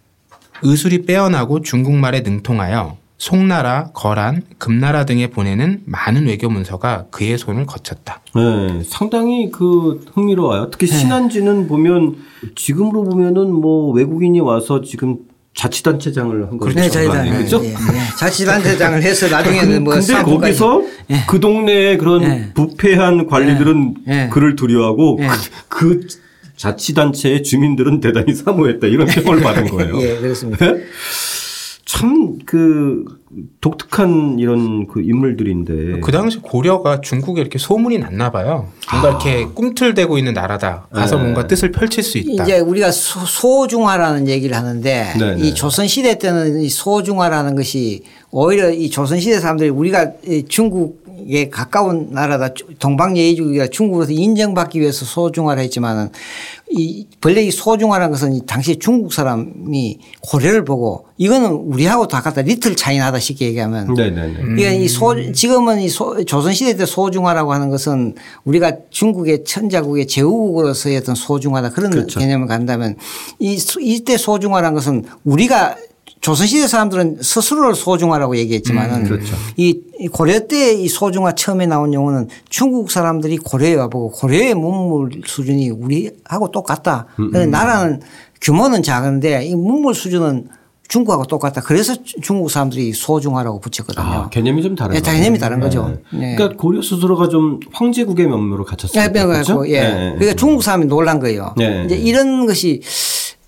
의술이 0.61 1.05
빼어나고 1.05 1.61
중국말에 1.61 2.21
능통하여 2.21 2.97
송나라, 3.23 3.91
거란, 3.93 4.41
금나라 4.57 5.05
등에 5.05 5.27
보내는 5.27 5.83
많은 5.85 6.27
외교 6.27 6.49
문서가 6.49 7.05
그의 7.09 7.37
손을 7.37 7.65
거쳤다. 7.65 8.19
네, 8.35 8.81
상당히 8.85 9.49
그 9.49 10.03
흥미로워요. 10.13 10.69
특히 10.71 10.87
신안지는 10.87 11.69
보면 11.69 12.17
지금으로 12.53 13.05
보면은 13.05 13.49
뭐 13.53 13.93
외국인이 13.93 14.41
와서 14.41 14.81
지금 14.81 15.19
자치단체장을 15.55 16.49
한 16.49 16.57
거죠. 16.57 16.77
네, 16.77 16.89
저희다. 16.89 17.23
그렇죠? 17.23 17.63
예, 17.63 17.69
예. 17.69 17.75
자치단체장을 18.19 19.01
해서 19.01 19.29
나중에는 19.29 19.85
뭐 19.85 19.93
근데 19.93 20.21
거기서 20.21 20.83
예. 21.11 21.23
그 21.25 21.39
동네의 21.39 21.99
그런 21.99 22.23
예. 22.23 22.49
부패한 22.53 23.27
관리들은 23.27 23.93
예. 24.09 24.29
그를 24.33 24.57
두려워하고 24.57 25.19
예. 25.21 25.27
그, 25.69 26.01
그 26.01 26.07
자치단체의 26.57 27.43
주민들은 27.43 28.01
대단히 28.01 28.33
사모했다 28.33 28.87
이런 28.87 29.07
평을 29.23 29.39
받은 29.39 29.69
거예요. 29.69 30.01
예, 30.01 30.17
그렇습니다. 30.17 30.65
참 31.93 32.39
그 32.45 33.05
독특한 33.61 34.37
이런 34.39 34.87
그 34.87 35.01
인물들인데. 35.01 36.01
그 36.01 36.11
당시 36.11 36.37
고려가 36.37 37.01
중국에 37.01 37.41
이렇게 37.41 37.57
소문이 37.57 37.97
났나 37.97 38.31
봐요. 38.31 38.67
뭔가 38.91 39.09
이렇게 39.09 39.45
꿈틀대고 39.45 40.17
있는 40.17 40.33
나라다. 40.33 40.87
가서 40.91 41.15
네. 41.15 41.23
뭔가 41.23 41.47
뜻을 41.47 41.71
펼칠 41.71 42.03
수 42.03 42.19
있다. 42.19 42.43
이제 42.43 42.59
우리가 42.59 42.91
소, 42.91 43.21
소중화라는 43.25 44.27
얘기를 44.27 44.55
하는데 44.55 45.13
네네. 45.17 45.41
이 45.41 45.53
조선 45.55 45.87
시대 45.87 46.19
때는 46.19 46.61
이 46.61 46.69
소중화라는 46.69 47.55
것이 47.55 48.03
오히려 48.29 48.69
이 48.71 48.89
조선 48.89 49.19
시대 49.19 49.39
사람들이 49.39 49.69
우리가 49.69 50.11
이 50.27 50.43
중국에 51.23 51.49
가까운 51.49 52.09
나라다 52.11 52.53
동방예의주의가 52.79 53.67
중국으로서 53.67 54.11
인정받기 54.11 54.79
위해서 54.79 55.05
소중화를 55.05 55.63
했지만은 55.63 56.09
이 56.71 57.07
본래 57.21 57.41
이 57.43 57.51
소중화라는 57.51 58.11
것은 58.11 58.33
이 58.33 58.45
당시 58.45 58.77
중국 58.77 59.13
사람이 59.13 59.99
고려를 60.21 60.65
보고 60.65 61.05
이거는 61.17 61.51
우리하고 61.51 62.07
다 62.07 62.21
같다 62.21 62.41
리틀 62.41 62.75
차이나다 62.75 63.19
쉽게 63.19 63.45
얘기하면 63.47 63.93
네네네. 63.93 64.33
그러니까 64.33 64.71
이 64.71 64.87
소, 64.87 65.31
지금은 65.31 65.79
이 65.81 65.89
소, 65.89 66.23
조선시대 66.25 66.75
때 66.77 66.85
소중화라고 66.85 67.53
하는 67.53 67.69
것은 67.69 68.15
우리가 68.43 68.73
중국의 68.89 69.43
천자국의 69.45 70.07
제후국으로서의 70.07 70.97
어떤 70.97 71.15
소중화다 71.15 71.69
그런 71.69 71.91
그렇죠. 71.91 72.19
개념을 72.19 72.47
간다면 72.47 72.95
이, 73.39 73.57
수- 73.57 73.81
이때 73.81 74.17
소중화라는 74.17 74.73
것은 74.75 75.05
우리가 75.23 75.75
조선시대 76.27 76.67
사람들은 76.67 77.17
스스로를 77.21 77.75
소중화라고 77.75 78.37
얘기했지만은 78.37 79.03
그렇죠. 79.03 79.35
이, 79.57 79.81
이 79.99 80.07
고려 80.07 80.39
때 80.47 80.73
이 80.73 80.87
소중화 80.87 81.33
처음에 81.35 81.65
나온 81.67 81.93
용어는 81.93 82.29
중국 82.49 82.91
사람들이 82.91 83.37
고려에 83.37 83.75
와보고 83.75 84.11
고려의 84.11 84.53
문물 84.55 85.21
수준이 85.25 85.69
우리하고 85.69 86.49
똑같다. 86.51 87.07
음, 87.19 87.29
근데 87.31 87.45
나라는 87.45 88.01
규모는 88.41 88.83
작은데 88.83 89.43
이 89.45 89.53
문물 89.55 89.93
수준은 89.93 90.47
중국하고 90.87 91.25
똑같다. 91.25 91.59
그래서 91.61 91.93
주- 92.03 92.21
중국 92.21 92.49
사람들이 92.49 92.93
소중화라고 92.93 93.59
붙였거든요. 93.59 94.05
아, 94.05 94.29
개념이 94.29 94.63
좀 94.63 94.75
다른 94.75 94.95
예, 94.95 94.99
거죠. 95.01 95.11
개념이 95.11 95.39
다른 95.39 95.59
거죠. 95.59 95.97
네. 96.13 96.35
그러니까 96.35 96.57
고려 96.57 96.81
스스로가 96.81 97.27
좀 97.27 97.59
황제국의 97.73 98.27
면모로 98.27 98.63
갇혔어요. 98.63 99.03
예, 99.03 99.09
그래서 99.11 99.69
예. 99.69 100.13
그러니까 100.17 100.33
중국 100.35 100.63
사람이 100.63 100.85
놀란 100.85 101.19
거예요. 101.19 101.53
네. 101.57 101.83
이제 101.85 101.95
이런 101.97 102.45
것이 102.45 102.81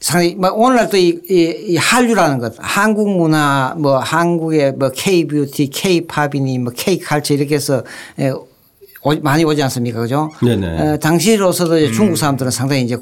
상당히 0.06 0.36
막 0.36 0.56
오늘날 0.56 0.88
또 0.88 0.98
이, 0.98 1.20
이, 1.28 1.56
이 1.70 1.78
한류라는 1.78 2.38
것, 2.38 2.54
한국 2.60 3.10
문화, 3.10 3.74
뭐 3.76 3.98
한국의 3.98 4.74
뭐 4.74 4.92
K 4.92 5.26
뷰티, 5.26 5.72
K 5.72 6.06
팝이니 6.06 6.60
뭐 6.60 6.72
K 6.76 7.00
칼처 7.00 7.34
이렇게 7.34 7.56
해서 7.56 7.84
예, 8.20 8.30
오- 8.30 9.20
많이 9.24 9.44
오지 9.44 9.64
않습니까, 9.64 10.00
그죠? 10.00 10.30
네네. 10.44 10.80
어, 10.80 10.98
당시로서도 10.98 11.80
이제 11.80 11.92
중국 11.92 12.18
사람들은 12.18 12.52
상당히 12.52 12.84
이제 12.84 13.00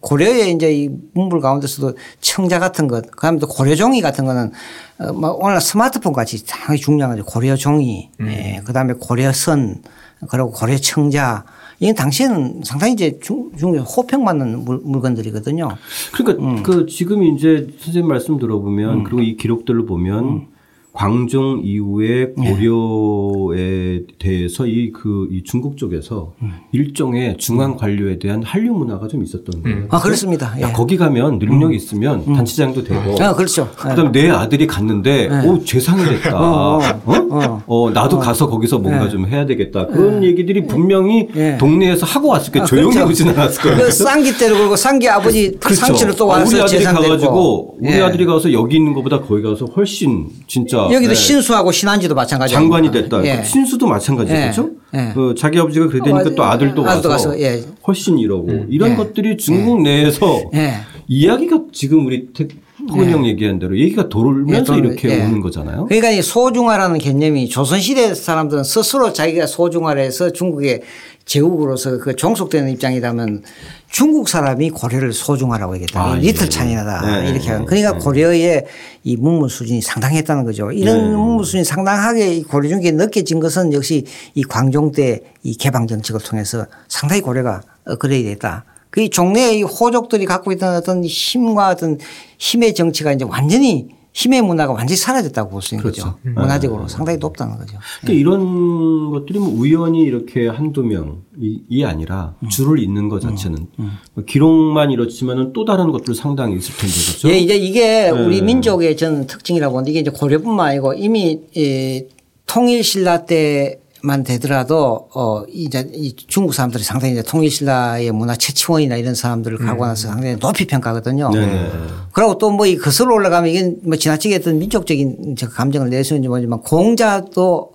고려의 0.00 0.52
이제 0.52 0.72
이 0.72 0.88
문물 1.12 1.42
가운데서도 1.42 1.94
청자 2.22 2.58
같은 2.58 2.88
것, 2.88 3.04
그 3.10 3.20
다음에 3.20 3.38
또 3.38 3.46
고려종이 3.48 4.00
같은 4.00 4.24
거는 4.24 4.52
어, 5.00 5.12
뭐 5.12 5.32
오늘 5.38 5.60
스마트폰 5.60 6.14
같이 6.14 6.38
상당히 6.38 6.80
중요한 6.80 7.14
거죠. 7.14 7.26
고려종이, 7.26 8.08
예, 8.22 8.62
그 8.64 8.72
다음에 8.72 8.94
고려선, 8.98 9.82
그리고 10.30 10.52
고려청자. 10.52 11.44
이건 11.80 11.94
당시에는 11.94 12.62
상당히 12.64 12.94
이제 12.94 13.18
중, 13.20 13.50
중국에 13.56 13.80
호평받는 13.80 14.64
물, 14.64 14.80
물건들이거든요. 14.82 15.68
그러니까 16.12 16.44
음. 16.44 16.62
그 16.62 16.86
지금 16.86 17.22
이제 17.24 17.68
선생님 17.78 18.08
말씀 18.08 18.38
들어보면 18.38 19.04
그리고 19.04 19.20
이 19.20 19.36
기록들을 19.36 19.86
보면 19.86 20.24
음. 20.24 20.46
광종 20.96 21.60
이후에 21.64 22.32
네. 22.36 22.50
고려에 22.52 24.00
대해서 24.18 24.66
이 24.66 24.90
그 24.92 25.28
이 25.30 25.42
중국 25.44 25.76
쪽에서 25.76 26.32
음. 26.42 26.52
일종의 26.72 27.36
중앙 27.38 27.76
관료에 27.76 28.18
대한 28.18 28.42
한류 28.42 28.72
문화가 28.72 29.08
좀 29.08 29.22
있었던 29.22 29.62
거예요. 29.62 29.86
아, 29.90 30.00
그렇습니다. 30.00 30.54
예. 30.58 30.62
야, 30.62 30.72
거기 30.72 30.96
가면 30.96 31.38
능력 31.38 31.72
이 31.72 31.76
있으면 31.76 32.24
단체장도 32.24 32.84
되고 32.84 33.22
아, 33.22 33.34
그렇죠. 33.34 33.68
예. 33.84 33.88
그다음 33.90 34.12
내 34.12 34.30
아들이 34.30 34.66
갔는데 34.66 35.28
오 35.46 35.62
재상이 35.64 36.04
됐다. 36.04 36.36
어, 36.38 36.78
어? 37.04 37.14
어. 37.30 37.62
어, 37.66 37.90
나도 37.90 38.18
가서 38.18 38.48
거기서 38.48 38.78
뭔가 38.78 39.06
예. 39.06 39.10
좀 39.10 39.26
해야 39.26 39.44
되겠다. 39.46 39.86
그런 39.86 40.22
얘기들이 40.24 40.66
분명히 40.66 41.28
예. 41.36 41.56
동네에서 41.58 42.06
하고 42.06 42.28
왔을 42.28 42.52
거예요. 42.52 42.62
아, 42.64 42.66
조용히 42.66 42.94
그렇죠. 42.94 43.10
오진 43.10 43.28
않았을 43.30 43.62
거예요. 43.62 43.76
그 43.78 43.90
쌍기 43.90 44.38
때로 44.38 44.56
그리고 44.58 44.76
쌍기 44.76 45.08
아버지 45.08 45.58
상치로 45.60 46.14
또 46.14 46.32
아, 46.32 46.38
와서 46.38 46.56
우리 46.56 46.62
아들이. 46.62 46.84
가가지고 46.84 47.76
우리 47.80 47.90
예. 47.92 48.00
아들이 48.00 48.24
가서 48.26 48.52
여기 48.52 48.76
있는 48.76 48.94
것보다 48.94 49.20
거기 49.20 49.42
가서 49.42 49.66
훨씬 49.66 50.28
진짜 50.46 50.85
여기도 50.92 51.10
네, 51.12 51.14
신수하고 51.14 51.72
신한지도 51.72 52.14
마찬가지. 52.14 52.54
장관이 52.54 52.90
됐다. 52.90 53.24
예. 53.24 53.36
그 53.38 53.44
신수도 53.44 53.86
마찬가지죠. 53.86 54.70
예. 54.94 54.98
예. 54.98 55.12
그 55.14 55.34
자기 55.36 55.58
아버지가 55.58 55.88
그래 55.88 56.00
되니까 56.02 56.30
어, 56.30 56.34
또 56.34 56.44
아들도 56.44 56.86
아들도 56.88 57.08
와서 57.08 57.28
가서, 57.30 57.40
예. 57.40 57.62
훨씬 57.86 58.18
이러고 58.18 58.66
이런 58.68 58.92
예. 58.92 58.94
것들이 58.96 59.36
중국 59.36 59.82
내에서 59.82 60.42
예. 60.54 60.74
이야기가 61.08 61.60
지금 61.72 62.06
우리 62.06 62.26
태- 62.32 62.48
포근 62.88 63.10
형 63.10 63.26
얘기한 63.26 63.58
대로 63.58 63.76
얘기가 63.76 64.08
돌면서 64.08 64.76
예, 64.76 64.80
돌- 64.82 64.86
이렇게 64.86 65.08
예. 65.10 65.24
오는 65.24 65.40
거잖아요. 65.40 65.86
그러니까 65.86 66.10
이 66.10 66.22
소중화라는 66.22 66.98
개념이 66.98 67.48
조선시대 67.48 68.14
사람들은 68.14 68.62
스스로 68.64 69.12
자기가 69.12 69.46
소중화를 69.46 70.02
해서 70.02 70.30
중국의 70.30 70.82
제국으로서 71.26 71.98
그 71.98 72.14
종속되는 72.16 72.70
입장이라면 72.72 73.42
중국 73.90 74.28
사람이 74.28 74.70
고려를 74.70 75.12
소중화라고 75.12 75.74
얘기했다. 75.74 76.00
아, 76.00 76.14
리틀 76.14 76.46
예. 76.46 76.48
차이나다. 76.48 77.00
네, 77.04 77.28
이렇게 77.28 77.46
네, 77.46 77.50
하는. 77.50 77.66
그러니까 77.66 77.98
고려의 77.98 78.64
이 79.02 79.16
문물 79.16 79.50
수준이 79.50 79.82
상당했다는 79.82 80.44
거죠. 80.44 80.70
이런 80.70 80.96
네. 80.96 81.16
문물 81.16 81.44
수준이 81.44 81.64
상당하게 81.64 82.36
이 82.36 82.42
고려 82.44 82.68
중에 82.68 82.92
느껴진 82.92 83.40
것은 83.40 83.72
역시 83.72 84.04
이 84.34 84.42
광종 84.44 84.92
때 84.92 85.24
이 85.42 85.54
개방 85.54 85.86
정책을 85.86 86.20
통해서 86.22 86.66
상당히 86.88 87.22
고려가 87.22 87.60
업그레이드 87.86 88.28
됐다. 88.30 88.64
그 88.90 89.08
종래의 89.08 89.58
이 89.58 89.62
호족들이 89.62 90.24
갖고 90.26 90.50
있던 90.52 90.74
어떤 90.74 91.04
힘과 91.04 91.68
어떤 91.68 91.98
힘의 92.38 92.74
정치가 92.74 93.12
이제 93.12 93.24
완전히 93.24 93.88
힘의 94.16 94.40
문화가 94.40 94.72
완전히 94.72 94.96
사라졌다고 94.96 95.50
볼 95.50 95.60
수 95.60 95.74
있는 95.74 95.82
그렇죠. 95.82 96.02
거죠. 96.04 96.18
문화적으로 96.22 96.88
상당히 96.88 97.18
높다는 97.18 97.58
거죠. 97.58 97.78
그러니까 98.00 98.18
이런 98.18 99.10
것들이 99.10 99.38
뭐 99.38 99.48
우연히 99.50 100.00
이렇게 100.00 100.48
한두 100.48 100.82
명이 100.82 101.84
아니라 101.84 102.34
음. 102.42 102.48
줄을 102.48 102.78
잇는 102.78 103.10
것 103.10 103.20
자체는 103.20 103.66
뭐 104.14 104.24
기록만 104.24 104.90
이렇지만은 104.90 105.52
또 105.52 105.66
다른 105.66 105.90
것들 105.92 106.14
상당히 106.14 106.56
있을 106.56 106.74
텐데 106.76 106.94
그렇죠? 107.06 107.28
예, 107.28 107.38
이제 107.38 107.56
이게 107.56 108.08
우리 108.08 108.40
네. 108.40 108.46
민족의 108.46 108.96
저는 108.96 109.26
특징이라고 109.26 109.72
보는데 109.74 109.90
이게 109.90 110.00
이제 110.00 110.10
고려뿐만 110.10 110.68
아니고 110.68 110.94
이미 110.94 111.40
이 111.54 112.04
통일 112.46 112.82
신라 112.84 113.26
때 113.26 113.80
만 114.02 114.22
되더라도 114.22 115.08
어 115.14 115.44
이제 115.52 115.88
이 115.94 116.14
중국 116.16 116.54
사람들이 116.54 116.82
상당히 116.84 117.14
이제 117.14 117.22
통일 117.22 117.50
신라의 117.50 118.12
문화 118.12 118.36
채치원이나 118.36 118.96
이런 118.96 119.14
사람들을 119.14 119.58
가고 119.58 119.86
나서 119.86 120.08
상당히 120.08 120.36
높이 120.36 120.66
평가하거든요. 120.66 121.28
음. 121.28 121.32
네네. 121.32 121.70
그리고 122.12 122.38
또 122.38 122.50
뭐 122.50 122.66
이 122.66 122.76
거슬러 122.76 123.14
올라가면 123.14 123.50
이게 123.50 123.74
뭐 123.82 123.96
지나치게 123.96 124.36
어떤 124.36 124.58
민족적인 124.58 125.36
저 125.38 125.48
감정을 125.48 125.88
수 126.04 126.14
있는지 126.14 126.28
모르지만 126.28 126.60
공자도 126.60 127.72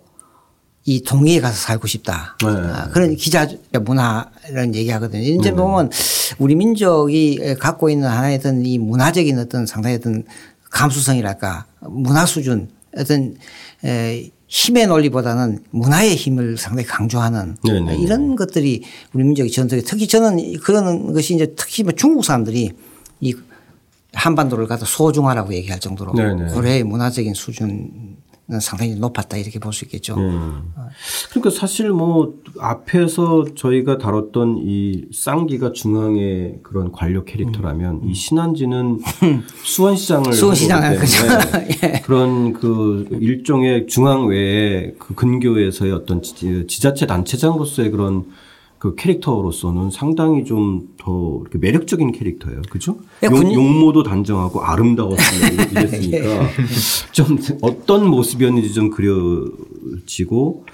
이 0.85 1.03
동해에 1.03 1.39
가서 1.39 1.55
살고 1.55 1.87
싶다. 1.87 2.37
네. 2.41 2.47
아, 2.49 2.89
그런 2.91 3.15
기자 3.15 3.47
문화라는 3.71 4.73
얘기하거든요. 4.75 5.21
이제 5.21 5.51
보면 5.51 5.91
우리 6.39 6.55
민족이 6.55 7.55
갖고 7.59 7.89
있는 7.89 8.07
하나의 8.07 8.37
어떤 8.37 8.65
이 8.65 8.79
문화적인 8.79 9.37
어떤 9.37 9.65
상당히 9.65 9.97
어떤 9.97 10.23
감수성이랄까 10.71 11.65
문화 11.81 12.25
수준 12.25 12.69
어떤 12.97 13.35
에 13.85 14.31
힘의 14.51 14.87
논리보다는 14.87 15.63
문화의 15.69 16.13
힘을 16.13 16.57
상당히 16.57 16.85
강조하는 16.85 17.55
네네네. 17.63 17.95
이런 17.99 18.35
것들이 18.35 18.83
우리 19.13 19.23
민족의 19.23 19.49
전통이 19.49 19.81
특히 19.81 20.09
저는 20.09 20.57
그런 20.57 21.13
것이 21.13 21.33
이제 21.33 21.53
특히 21.55 21.83
뭐 21.83 21.93
중국 21.93 22.25
사람들이 22.25 22.73
이 23.21 23.33
한반도를 24.11 24.67
갖다 24.67 24.85
소중하라고 24.85 25.53
얘기할 25.53 25.79
정도로 25.79 26.13
네네. 26.13 26.51
고려의 26.51 26.83
문화적인 26.83 27.33
수준 27.33 28.17
상당히 28.59 28.95
높았다 28.95 29.37
이렇게 29.37 29.59
볼 29.59 29.71
수 29.71 29.85
있겠죠. 29.85 30.15
음. 30.17 30.73
그러니까 31.29 31.49
사실 31.57 31.89
뭐 31.91 32.33
앞에서 32.59 33.45
저희가 33.55 33.97
다뤘던 33.97 34.57
이 34.65 35.05
쌍기가 35.13 35.71
중앙의 35.71 36.59
그런 36.61 36.91
관료 36.91 37.23
캐릭터라면 37.23 38.01
이 38.09 38.13
신한지는 38.13 38.99
수원시장을 39.63 40.33
있기 40.95 41.05
때문에 41.05 41.67
예. 41.95 42.01
그런 42.01 42.51
그 42.53 43.07
일종의 43.11 43.87
중앙 43.87 44.27
외에 44.27 44.93
그 44.99 45.13
근교에서의 45.15 45.93
어떤 45.93 46.21
지- 46.21 46.65
지자체 46.67 47.05
단체장으로서의 47.07 47.91
그런 47.91 48.25
그 48.81 48.95
캐릭터로서는 48.95 49.91
상당히 49.91 50.43
좀 50.43 50.87
더 50.97 51.39
이렇게 51.41 51.57
매력적인 51.57 52.11
캐릭터예요. 52.11 52.61
그죠? 52.69 52.97
예, 53.23 53.27
용, 53.27 53.33
군- 53.33 53.53
용모도 53.53 54.03
단정하고 54.03 54.61
아름다웠으면 54.61 55.53
이랬으니까 55.71 56.47
좀 57.11 57.39
어떤 57.61 58.07
모습이었는지 58.07 58.71
좀 58.73 58.91
그려지고 58.91 60.65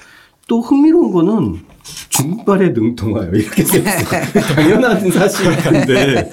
또 0.50 0.62
흥미로운 0.62 1.12
거는 1.12 1.60
중발에 2.18 2.70
능통하여 2.70 3.30
이렇게 3.32 3.64
썼어요. 3.64 4.22
당연한 4.56 5.12
사실인데 5.12 6.32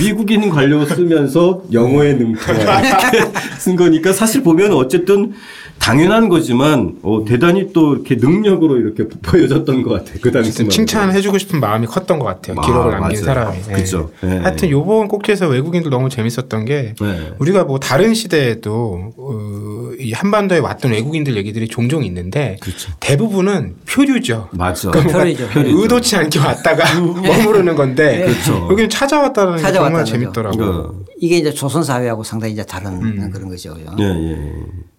미국인 0.00 0.48
관료 0.50 0.84
쓰면서 0.84 1.62
영어에 1.72 2.14
능통하여 2.14 2.86
이렇게 2.86 3.38
쓴 3.58 3.76
거니까 3.76 4.12
사실 4.12 4.42
보면 4.42 4.72
어쨌든 4.72 5.32
당연한 5.78 6.28
거지만 6.28 6.96
어, 7.02 7.24
대단히 7.26 7.72
또 7.72 7.94
이렇게 7.94 8.16
능력으로 8.16 8.78
이렇게 8.78 9.06
보여졌던 9.08 9.82
것 9.82 9.90
같아요. 9.90 10.18
그 10.20 10.30
당시 10.32 10.50
어쨌든 10.50 10.70
칭찬해주고 10.70 11.38
싶은 11.38 11.60
마음이 11.60 11.86
컸던 11.86 12.18
것 12.18 12.24
같아요. 12.26 12.56
아, 12.58 12.66
기록을 12.66 12.90
남긴 12.90 13.00
맞아요. 13.00 13.24
사람이. 13.24 13.58
예. 13.70 13.72
그죠. 13.74 14.10
예. 14.24 14.28
하여튼 14.38 14.70
요번 14.70 15.08
꼭지에서 15.08 15.48
외국인들 15.48 15.90
너무 15.90 16.08
재밌었던 16.08 16.64
게 16.64 16.94
네. 17.00 17.32
우리가 17.38 17.64
뭐 17.64 17.78
다른 17.78 18.12
시대에도 18.14 19.12
어, 19.16 19.90
이 19.98 20.12
한반도에 20.12 20.58
왔던 20.58 20.90
외국인들 20.92 21.36
얘기들이 21.36 21.68
종종 21.68 22.04
있는데 22.04 22.56
그렇죠. 22.60 22.92
대부분은 23.00 23.76
표류죠. 23.88 24.48
맞아. 24.52 24.90
그러니까 24.90 25.07
표류죠. 25.12 25.48
표류죠. 25.48 25.82
의도치 25.82 26.16
않게 26.16 26.38
왔다가 26.38 27.00
머무르는 27.00 27.74
건데 27.76 28.24
그렇죠. 28.26 28.68
여기는 28.70 28.88
찾아왔다는 28.90 29.56
게 29.56 29.62
정말 29.62 29.72
찾아왔다는 29.72 30.04
재밌더라고요. 30.04 30.70
어. 30.70 31.04
이게 31.18 31.38
이제 31.38 31.52
조선 31.52 31.82
사회하고 31.82 32.22
상당히 32.24 32.52
이제 32.54 32.64
다른 32.64 32.92
음. 33.02 33.30
그런 33.32 33.48
거죠. 33.48 33.74
예, 33.98 34.04
예. 34.04 34.38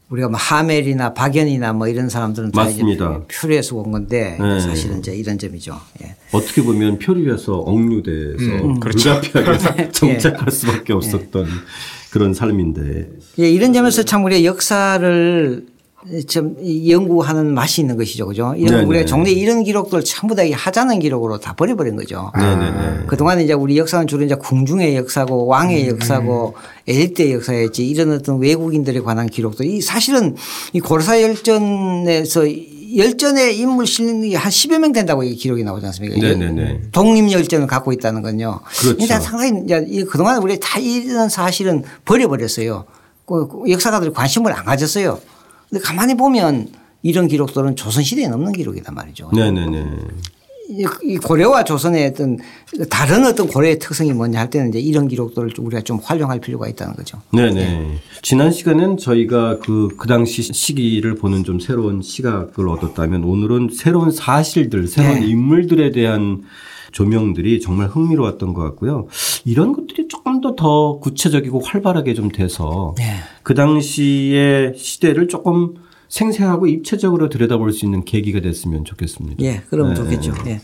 우리가 0.09 0.27
뭐 0.27 0.37
하멜이나 0.39 1.13
박연이나 1.13 1.73
뭐 1.73 1.87
이런 1.87 2.09
사람들은 2.09 2.51
다 2.51 2.63
맞습니다. 2.63 3.21
이제 3.27 3.39
표류해서 3.39 3.75
온 3.75 3.91
건데 3.91 4.37
네. 4.39 4.59
사실은 4.59 4.99
이제 4.99 5.15
이런 5.15 5.37
점이죠. 5.37 5.79
예. 6.03 6.15
어떻게 6.31 6.63
보면 6.63 6.97
표류해서 6.99 7.53
억류돼서 7.53 8.43
음, 8.65 8.79
그렇죠. 8.79 9.21
불가피하게 9.21 9.89
정착할 9.93 10.51
수밖에 10.51 10.93
없었던 10.93 11.45
그런 12.11 12.33
삶인데. 12.33 13.07
예, 13.37 13.49
이런 13.49 13.71
점에서 13.71 14.01
참 14.03 14.25
우리가 14.25 14.43
역사를 14.43 15.63
좀 16.29 16.55
연구하는 16.87 17.53
맛이 17.53 17.81
있는 17.81 17.97
것이죠. 17.97 18.25
그죠? 18.27 18.53
이런 18.55 18.71
네네. 18.75 18.83
우리가 18.85 19.05
종래 19.05 19.31
이런 19.31 19.63
기록들 19.63 20.03
전부 20.05 20.33
다 20.33 20.43
하자는 20.49 20.99
기록으로 20.99 21.39
다 21.39 21.53
버려버린 21.53 21.97
거죠. 21.97 22.31
네네네. 22.37 23.05
그동안 23.07 23.41
이제 23.41 23.51
우리 23.51 23.77
역사는 23.77 24.07
주로 24.07 24.23
이제 24.23 24.35
궁중의 24.35 24.95
역사고 24.95 25.45
왕의 25.47 25.83
음, 25.83 25.89
역사고 25.89 26.55
엘리트의 26.87 27.33
역사였지 27.33 27.85
이런 27.85 28.13
어떤 28.13 28.39
외국인들에 28.39 29.01
관한 29.01 29.27
기록도 29.27 29.65
이 29.65 29.81
사실은 29.81 30.37
이 30.71 30.79
고려사 30.79 31.21
열전에서 31.21 32.45
열전에 32.95 33.51
인물 33.51 33.85
실린 33.85 34.21
게한 34.21 34.49
10여 34.49 34.79
명 34.79 34.93
된다고 34.93 35.23
이 35.23 35.35
기록이 35.35 35.65
나오지 35.65 35.85
않습니까? 35.87 36.15
네네네. 36.15 36.81
독립 36.93 37.29
열전을 37.29 37.67
갖고 37.67 37.91
있다는 37.91 38.21
건요. 38.21 38.61
그렇죠. 38.79 38.97
일단 39.01 39.21
상당히 39.21 39.63
이제 39.65 39.85
이 39.89 40.03
그동안 40.05 40.41
우리 40.41 40.57
다 40.61 40.79
이런 40.79 41.27
사실은 41.27 41.83
버려버렸어요. 42.05 42.85
그 43.25 43.47
역사가들이 43.69 44.11
관심을 44.13 44.53
안 44.53 44.63
가졌어요. 44.63 45.19
근데 45.69 45.83
가만히 45.83 46.15
보면 46.15 46.67
이런 47.01 47.27
기록들은 47.27 47.75
조선시대에 47.75 48.25
없는 48.27 48.51
기록이단 48.53 48.93
말이죠. 48.95 49.31
네네네. 49.33 49.85
이- 50.71 50.85
이 51.03 51.17
고려와 51.17 51.63
조선의 51.63 52.07
어떤 52.09 52.37
다른 52.91 53.25
어떤 53.25 53.47
고려의 53.47 53.79
특성이 53.79 54.13
뭐냐 54.13 54.39
할 54.39 54.49
때는 54.51 54.69
이제 54.69 54.79
이런 54.79 55.07
기록들을 55.07 55.49
좀 55.51 55.65
우리가 55.65 55.81
좀 55.81 55.97
활용할 56.03 56.39
필요가 56.39 56.67
있다는 56.67 56.95
거죠. 56.95 57.19
네네. 57.33 57.97
지난 58.21 58.51
시간엔 58.51 58.97
저희가 58.97 59.57
그, 59.59 59.87
그 59.97 60.07
당시 60.07 60.43
시기를 60.43 61.15
보는 61.15 61.43
좀 61.43 61.59
새로운 61.59 62.03
시각을 62.03 62.69
얻었다면 62.69 63.23
오늘은 63.23 63.69
새로운 63.73 64.11
사실들, 64.11 64.87
새로운 64.87 65.21
네. 65.21 65.27
인물들에 65.27 65.91
대한 65.91 66.43
조명들이 66.91 67.59
정말 67.61 67.87
흥미로웠던 67.87 68.53
것 68.53 68.61
같고요. 68.63 69.07
이런 69.45 69.73
것들이 69.73 70.07
조금 70.07 70.41
더 70.41 70.55
더 70.55 70.99
구체적이고 70.99 71.59
활발하게 71.61 72.13
좀 72.13 72.29
돼서 72.29 72.93
네. 72.97 73.03
그 73.43 73.53
당시의 73.53 74.73
시대를 74.75 75.27
조금 75.27 75.75
생생하고 76.09 76.67
입체적으로 76.67 77.29
들여다볼 77.29 77.71
수 77.71 77.85
있는 77.85 78.03
계기가 78.03 78.41
됐으면 78.41 78.83
좋겠습니다. 78.83 79.43
예, 79.45 79.61
그러면 79.69 79.93
네. 79.93 80.01
좋겠죠. 80.01 80.33
예. 80.47 80.59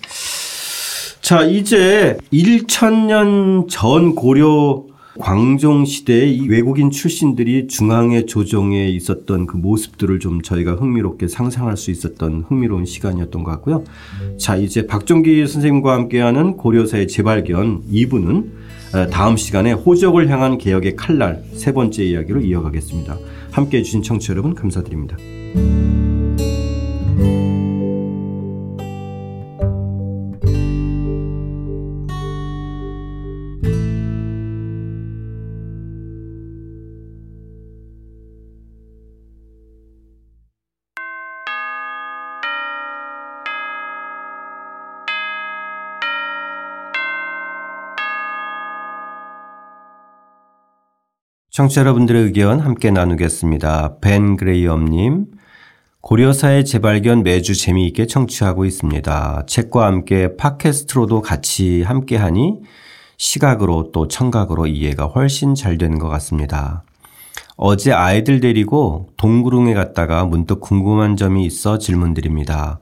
자, 1.22 1.44
이제 1.44 2.18
1000년 2.32 3.68
전 3.70 4.16
고려 4.16 4.84
광종 5.18 5.86
시대의 5.86 6.36
이 6.36 6.50
외국인 6.50 6.92
출신들이 6.92 7.68
중앙의 7.68 8.26
조정에 8.26 8.90
있었던 8.90 9.48
그 9.48 9.56
모습들을 9.56 10.20
좀 10.20 10.42
저희가 10.42 10.76
흥미롭게 10.76 11.30
상상할 11.30 11.78
수 11.78 11.90
있었던 11.90 12.46
흥미로운 12.48 12.86
시간이었던 12.86 13.44
것 13.44 13.52
같고요. 13.52 13.86
자, 14.38 14.58
이제 14.58 14.86
박종기 14.86 15.48
선생님과 15.48 15.94
함께하는 15.94 16.58
고려사의 16.58 17.08
재발견 17.08 17.84
2부는 17.90 18.52
다음 19.12 19.38
시간에 19.38 19.72
호적을 19.72 20.30
향한 20.30 20.58
개혁의 20.58 20.98
칼날 20.98 21.44
세 21.54 21.72
번째 21.74 22.04
이야기로 22.04 22.42
이어가겠습니다. 22.42 23.18
함께 23.52 23.78
해주신 23.78 24.04
청취자 24.04 24.34
여러분 24.34 24.54
감사드립니다. 24.54 25.16
청취자 51.56 51.80
여러분들의 51.80 52.22
의견 52.22 52.60
함께 52.60 52.92
나누겠습니다. 52.92 54.00
벤 54.02 54.36
그레이엄님, 54.36 55.28
고려사의 56.02 56.66
재발견 56.66 57.24
매주 57.24 57.56
재미있게 57.56 58.08
청취하고 58.08 58.66
있습니다. 58.66 59.46
책과 59.48 59.86
함께 59.86 60.36
팟캐스트로도 60.36 61.22
같이 61.22 61.82
함께하니 61.82 62.60
시각으로 63.16 63.94
또 63.94 64.10
청각으로 64.10 64.68
이해가 64.68 65.06
훨씬 65.06 65.56
잘 65.56 65.78
되는 65.78 65.98
것 65.98 66.10
같습니다. 66.10 66.84
어제 67.56 67.94
아이들 67.94 68.42
데리고 68.42 69.08
동구릉에 69.16 69.74
갔다가 69.76 70.26
문득 70.26 70.60
궁금한 70.60 71.16
점이 71.16 71.46
있어 71.46 71.78
질문드립니다. 71.78 72.82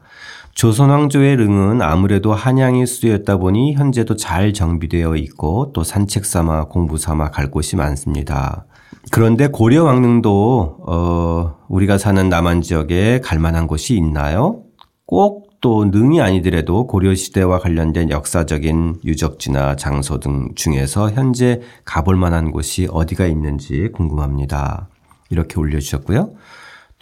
조선 0.54 0.90
왕조의 0.90 1.38
릉은 1.38 1.82
아무래도 1.82 2.34
한양이 2.34 2.86
수도였다 2.86 3.38
보니 3.38 3.74
현재도 3.74 4.16
잘 4.16 4.54
정비되어 4.54 5.16
있고 5.18 5.72
또 5.74 5.84
산책 5.84 6.26
삼아 6.26 6.66
공부 6.66 6.98
삼아 6.98 7.32
갈 7.32 7.50
곳이 7.50 7.76
많습니다. 7.76 8.66
그런데 9.12 9.48
고려 9.48 9.84
왕릉도 9.84 10.78
어 10.88 11.56
우리가 11.68 11.98
사는 11.98 12.30
남한 12.30 12.62
지역에 12.62 13.20
갈 13.22 13.40
만한 13.40 13.68
곳이 13.68 13.96
있나요? 13.96 14.62
꼭 15.06 15.54
또 15.64 15.86
능이 15.86 16.20
아니더라도 16.20 16.88
고려 16.88 17.16
시대와 17.16 17.60
관련된 17.60 18.10
역사적인 18.10 18.98
유적지나 19.06 19.78
장소 19.78 20.20
등 20.20 20.50
중에서 20.56 21.10
현재 21.12 21.62
가볼 21.86 22.18
만한 22.18 22.52
곳이 22.52 22.90
어디가 22.92 23.28
있는지 23.28 23.88
궁금합니다. 23.94 24.90
이렇게 25.30 25.58
올려 25.58 25.80
주셨고요. 25.80 26.34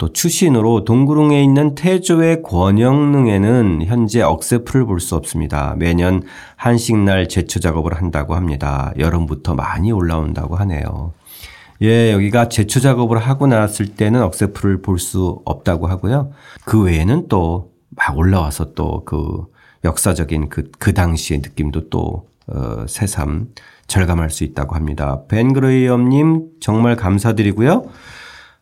또 0.02 0.12
추신으로 0.12 0.82
동구릉에 0.82 1.40
있는 1.44 1.76
태조의 1.76 2.42
권영릉에는 2.42 3.84
현재 3.86 4.20
억새풀을 4.20 4.84
볼 4.84 4.98
수 4.98 5.14
없습니다. 5.14 5.76
매년 5.78 6.24
한식날 6.56 7.28
제초 7.28 7.60
작업을 7.60 7.94
한다고 7.94 8.34
합니다. 8.34 8.92
여름부터 8.98 9.54
많이 9.54 9.92
올라온다고 9.92 10.56
하네요. 10.56 11.12
예, 11.82 12.10
여기가 12.12 12.48
제초 12.48 12.80
작업을 12.80 13.18
하고 13.18 13.46
나왔을 13.46 13.94
때는 13.94 14.22
억새풀을 14.24 14.82
볼 14.82 14.98
수 14.98 15.40
없다고 15.44 15.86
하고요. 15.86 16.32
그 16.64 16.82
외에는 16.82 17.28
또 17.28 17.70
막 17.94 18.18
올라와서 18.18 18.72
또 18.74 19.04
그 19.04 19.44
역사적인 19.84 20.48
그, 20.48 20.68
그 20.80 20.94
당시의 20.94 21.42
느낌도 21.42 21.90
또, 21.90 22.26
어, 22.48 22.86
새삼 22.88 23.50
절감할 23.86 24.30
수 24.30 24.42
있다고 24.42 24.74
합니다. 24.74 25.20
벤그레이엄님 25.28 26.48
정말 26.60 26.96
감사드리고요. 26.96 27.84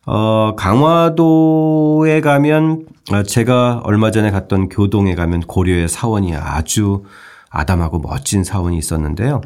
어, 0.07 0.55
강화도에 0.55 2.21
가면, 2.21 2.85
아, 3.11 3.21
제가 3.21 3.81
얼마 3.83 4.09
전에 4.09 4.31
갔던 4.31 4.69
교동에 4.69 5.13
가면 5.13 5.41
고려의 5.41 5.87
사원이 5.87 6.35
아주 6.35 7.03
아담하고 7.51 7.99
멋진 7.99 8.43
사원이 8.43 8.77
있었는데요. 8.77 9.41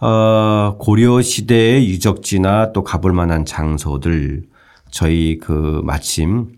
어, 0.00 0.76
고려 0.78 1.20
시대의 1.20 1.88
유적지나 1.90 2.72
또 2.72 2.82
가볼 2.84 3.12
만한 3.12 3.44
장소들, 3.44 4.44
저희 4.90 5.38
그 5.38 5.82
마침 5.84 6.52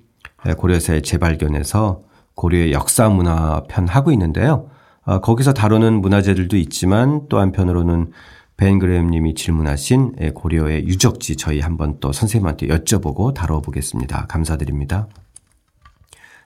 고려사의 0.56 1.02
재발견에서 1.02 2.02
고려의 2.34 2.72
역사 2.72 3.08
문화 3.08 3.62
편 3.68 3.88
하고 3.88 4.12
있는데요. 4.12 4.68
어, 5.04 5.20
거기서 5.20 5.54
다루는 5.54 6.00
문화재들도 6.00 6.56
있지만 6.56 7.22
또 7.28 7.38
한편으로는 7.38 8.12
벤 8.56 8.78
그레임 8.78 9.08
님이 9.08 9.34
질문하신 9.34 10.32
고려의 10.34 10.86
유적지 10.86 11.36
저희 11.36 11.60
한번 11.60 11.98
또 12.00 12.12
선생님한테 12.12 12.68
여쭤보고 12.68 13.34
다뤄보겠습니다. 13.34 14.26
감사드립니다. 14.26 15.08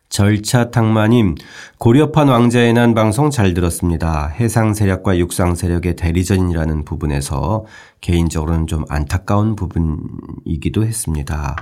절차 0.08 0.70
탕마님, 0.70 1.34
고려판 1.76 2.28
왕자의 2.28 2.72
난 2.72 2.94
방송 2.94 3.30
잘 3.30 3.52
들었습니다. 3.52 4.28
해상 4.28 4.72
세력과 4.72 5.18
육상 5.18 5.54
세력의 5.54 5.96
대리전이라는 5.96 6.84
부분에서 6.86 7.66
개인적으로는 8.00 8.66
좀 8.66 8.84
안타까운 8.88 9.54
부분이기도 9.54 10.84
했습니다. 10.86 11.56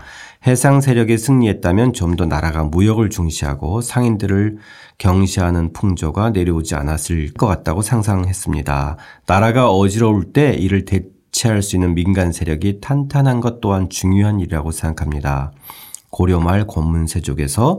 해상 0.46 0.80
세력이 0.80 1.18
승리했다면 1.18 1.92
좀 1.92 2.16
더 2.16 2.24
나라가 2.24 2.64
무역을 2.64 3.10
중시하고 3.10 3.82
상인들을 3.82 4.56
경시하는 4.96 5.72
풍조가 5.74 6.30
내려오지 6.30 6.74
않았을 6.76 7.34
것 7.34 7.46
같다고 7.46 7.82
상상했습니다. 7.82 8.96
나라가 9.26 9.70
어지러울 9.70 10.32
때 10.32 10.54
이를 10.54 10.86
대체할 10.86 11.62
수 11.62 11.76
있는 11.76 11.94
민간 11.94 12.32
세력이 12.32 12.80
탄탄한 12.80 13.40
것 13.40 13.60
또한 13.60 13.90
중요한 13.90 14.40
일이라고 14.40 14.70
생각합니다. 14.70 15.52
고려말 16.10 16.66
권문세족에서 16.66 17.76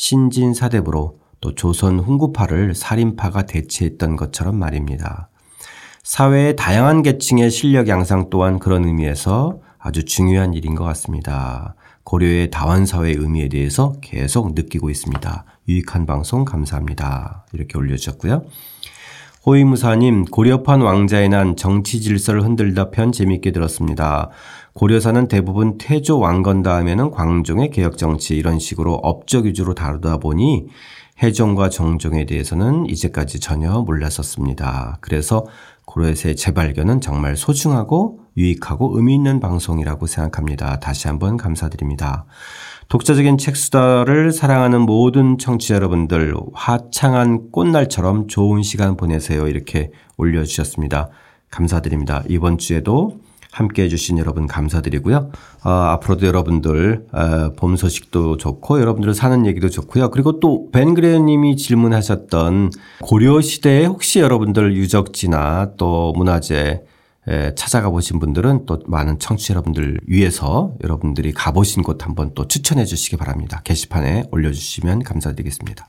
신진사대부로 0.00 1.18
또 1.42 1.54
조선 1.54 2.00
훈구파를 2.00 2.74
살인파가 2.74 3.44
대체했던 3.44 4.16
것처럼 4.16 4.58
말입니다. 4.58 5.28
사회의 6.02 6.56
다양한 6.56 7.02
계층의 7.02 7.50
실력 7.50 7.86
양상 7.88 8.30
또한 8.30 8.58
그런 8.58 8.86
의미에서 8.86 9.60
아주 9.78 10.06
중요한 10.06 10.54
일인 10.54 10.74
것 10.74 10.84
같습니다. 10.84 11.74
고려의 12.04 12.50
다원사회의 12.50 13.14
의미에 13.14 13.50
대해서 13.50 13.92
계속 14.00 14.54
느끼고 14.54 14.88
있습니다. 14.88 15.44
유익한 15.68 16.06
방송 16.06 16.46
감사합니다. 16.46 17.44
이렇게 17.52 17.76
올려주셨고요. 17.76 18.44
호위무사님, 19.44 20.26
고려판 20.26 20.80
왕자의 20.80 21.28
난 21.28 21.56
정치 21.56 22.00
질서를 22.00 22.42
흔들다 22.42 22.90
편 22.90 23.12
재밌게 23.12 23.52
들었습니다. 23.52 24.30
고려사는 24.80 25.28
대부분 25.28 25.76
태조 25.76 26.18
왕건 26.20 26.62
다음에는 26.62 27.10
광종의 27.10 27.68
개혁 27.70 27.98
정치 27.98 28.34
이런 28.34 28.58
식으로 28.58 28.94
업적 28.94 29.44
위주로 29.44 29.74
다루다 29.74 30.16
보니 30.16 30.68
해종과 31.22 31.68
정종에 31.68 32.24
대해서는 32.24 32.86
이제까지 32.86 33.40
전혀 33.40 33.72
몰랐었습니다. 33.82 34.96
그래서 35.02 35.44
고려의 35.84 36.34
재발견은 36.34 37.02
정말 37.02 37.36
소중하고 37.36 38.20
유익하고 38.38 38.96
의미 38.96 39.16
있는 39.16 39.38
방송이라고 39.38 40.06
생각합니다. 40.06 40.80
다시 40.80 41.08
한번 41.08 41.36
감사드립니다. 41.36 42.24
독자적인 42.88 43.36
책수다를 43.36 44.32
사랑하는 44.32 44.80
모든 44.80 45.36
청취자 45.36 45.74
여러분들 45.74 46.34
화창한 46.54 47.50
꽃날처럼 47.50 48.28
좋은 48.28 48.62
시간 48.62 48.96
보내세요. 48.96 49.46
이렇게 49.46 49.90
올려주셨습니다. 50.16 51.10
감사드립니다. 51.50 52.22
이번 52.30 52.56
주에도 52.56 53.20
함께 53.52 53.82
해주신 53.84 54.18
여러분 54.18 54.46
감사드리고요. 54.46 55.30
어, 55.64 55.70
앞으로도 55.70 56.26
여러분들 56.26 57.06
어, 57.12 57.52
봄 57.56 57.76
소식도 57.76 58.36
좋고 58.36 58.80
여러분들 58.80 59.14
사는 59.14 59.46
얘기도 59.46 59.68
좋고요. 59.68 60.10
그리고 60.10 60.40
또 60.40 60.70
벤그레님이 60.70 61.56
질문하셨던 61.56 62.70
고려 63.02 63.40
시대에 63.40 63.86
혹시 63.86 64.20
여러분들 64.20 64.76
유적지나 64.76 65.72
또 65.76 66.12
문화재 66.16 66.82
에, 67.28 67.54
찾아가 67.54 67.90
보신 67.90 68.18
분들은 68.18 68.64
또 68.66 68.78
많은 68.86 69.18
청취자 69.18 69.52
여러분들 69.54 70.00
위해서 70.06 70.74
여러분들이 70.82 71.32
가보신 71.32 71.82
곳 71.82 72.04
한번 72.04 72.32
또 72.34 72.48
추천해 72.48 72.84
주시기 72.84 73.16
바랍니다. 73.16 73.60
게시판에 73.62 74.24
올려주시면 74.30 75.02
감사드리겠습니다. 75.02 75.88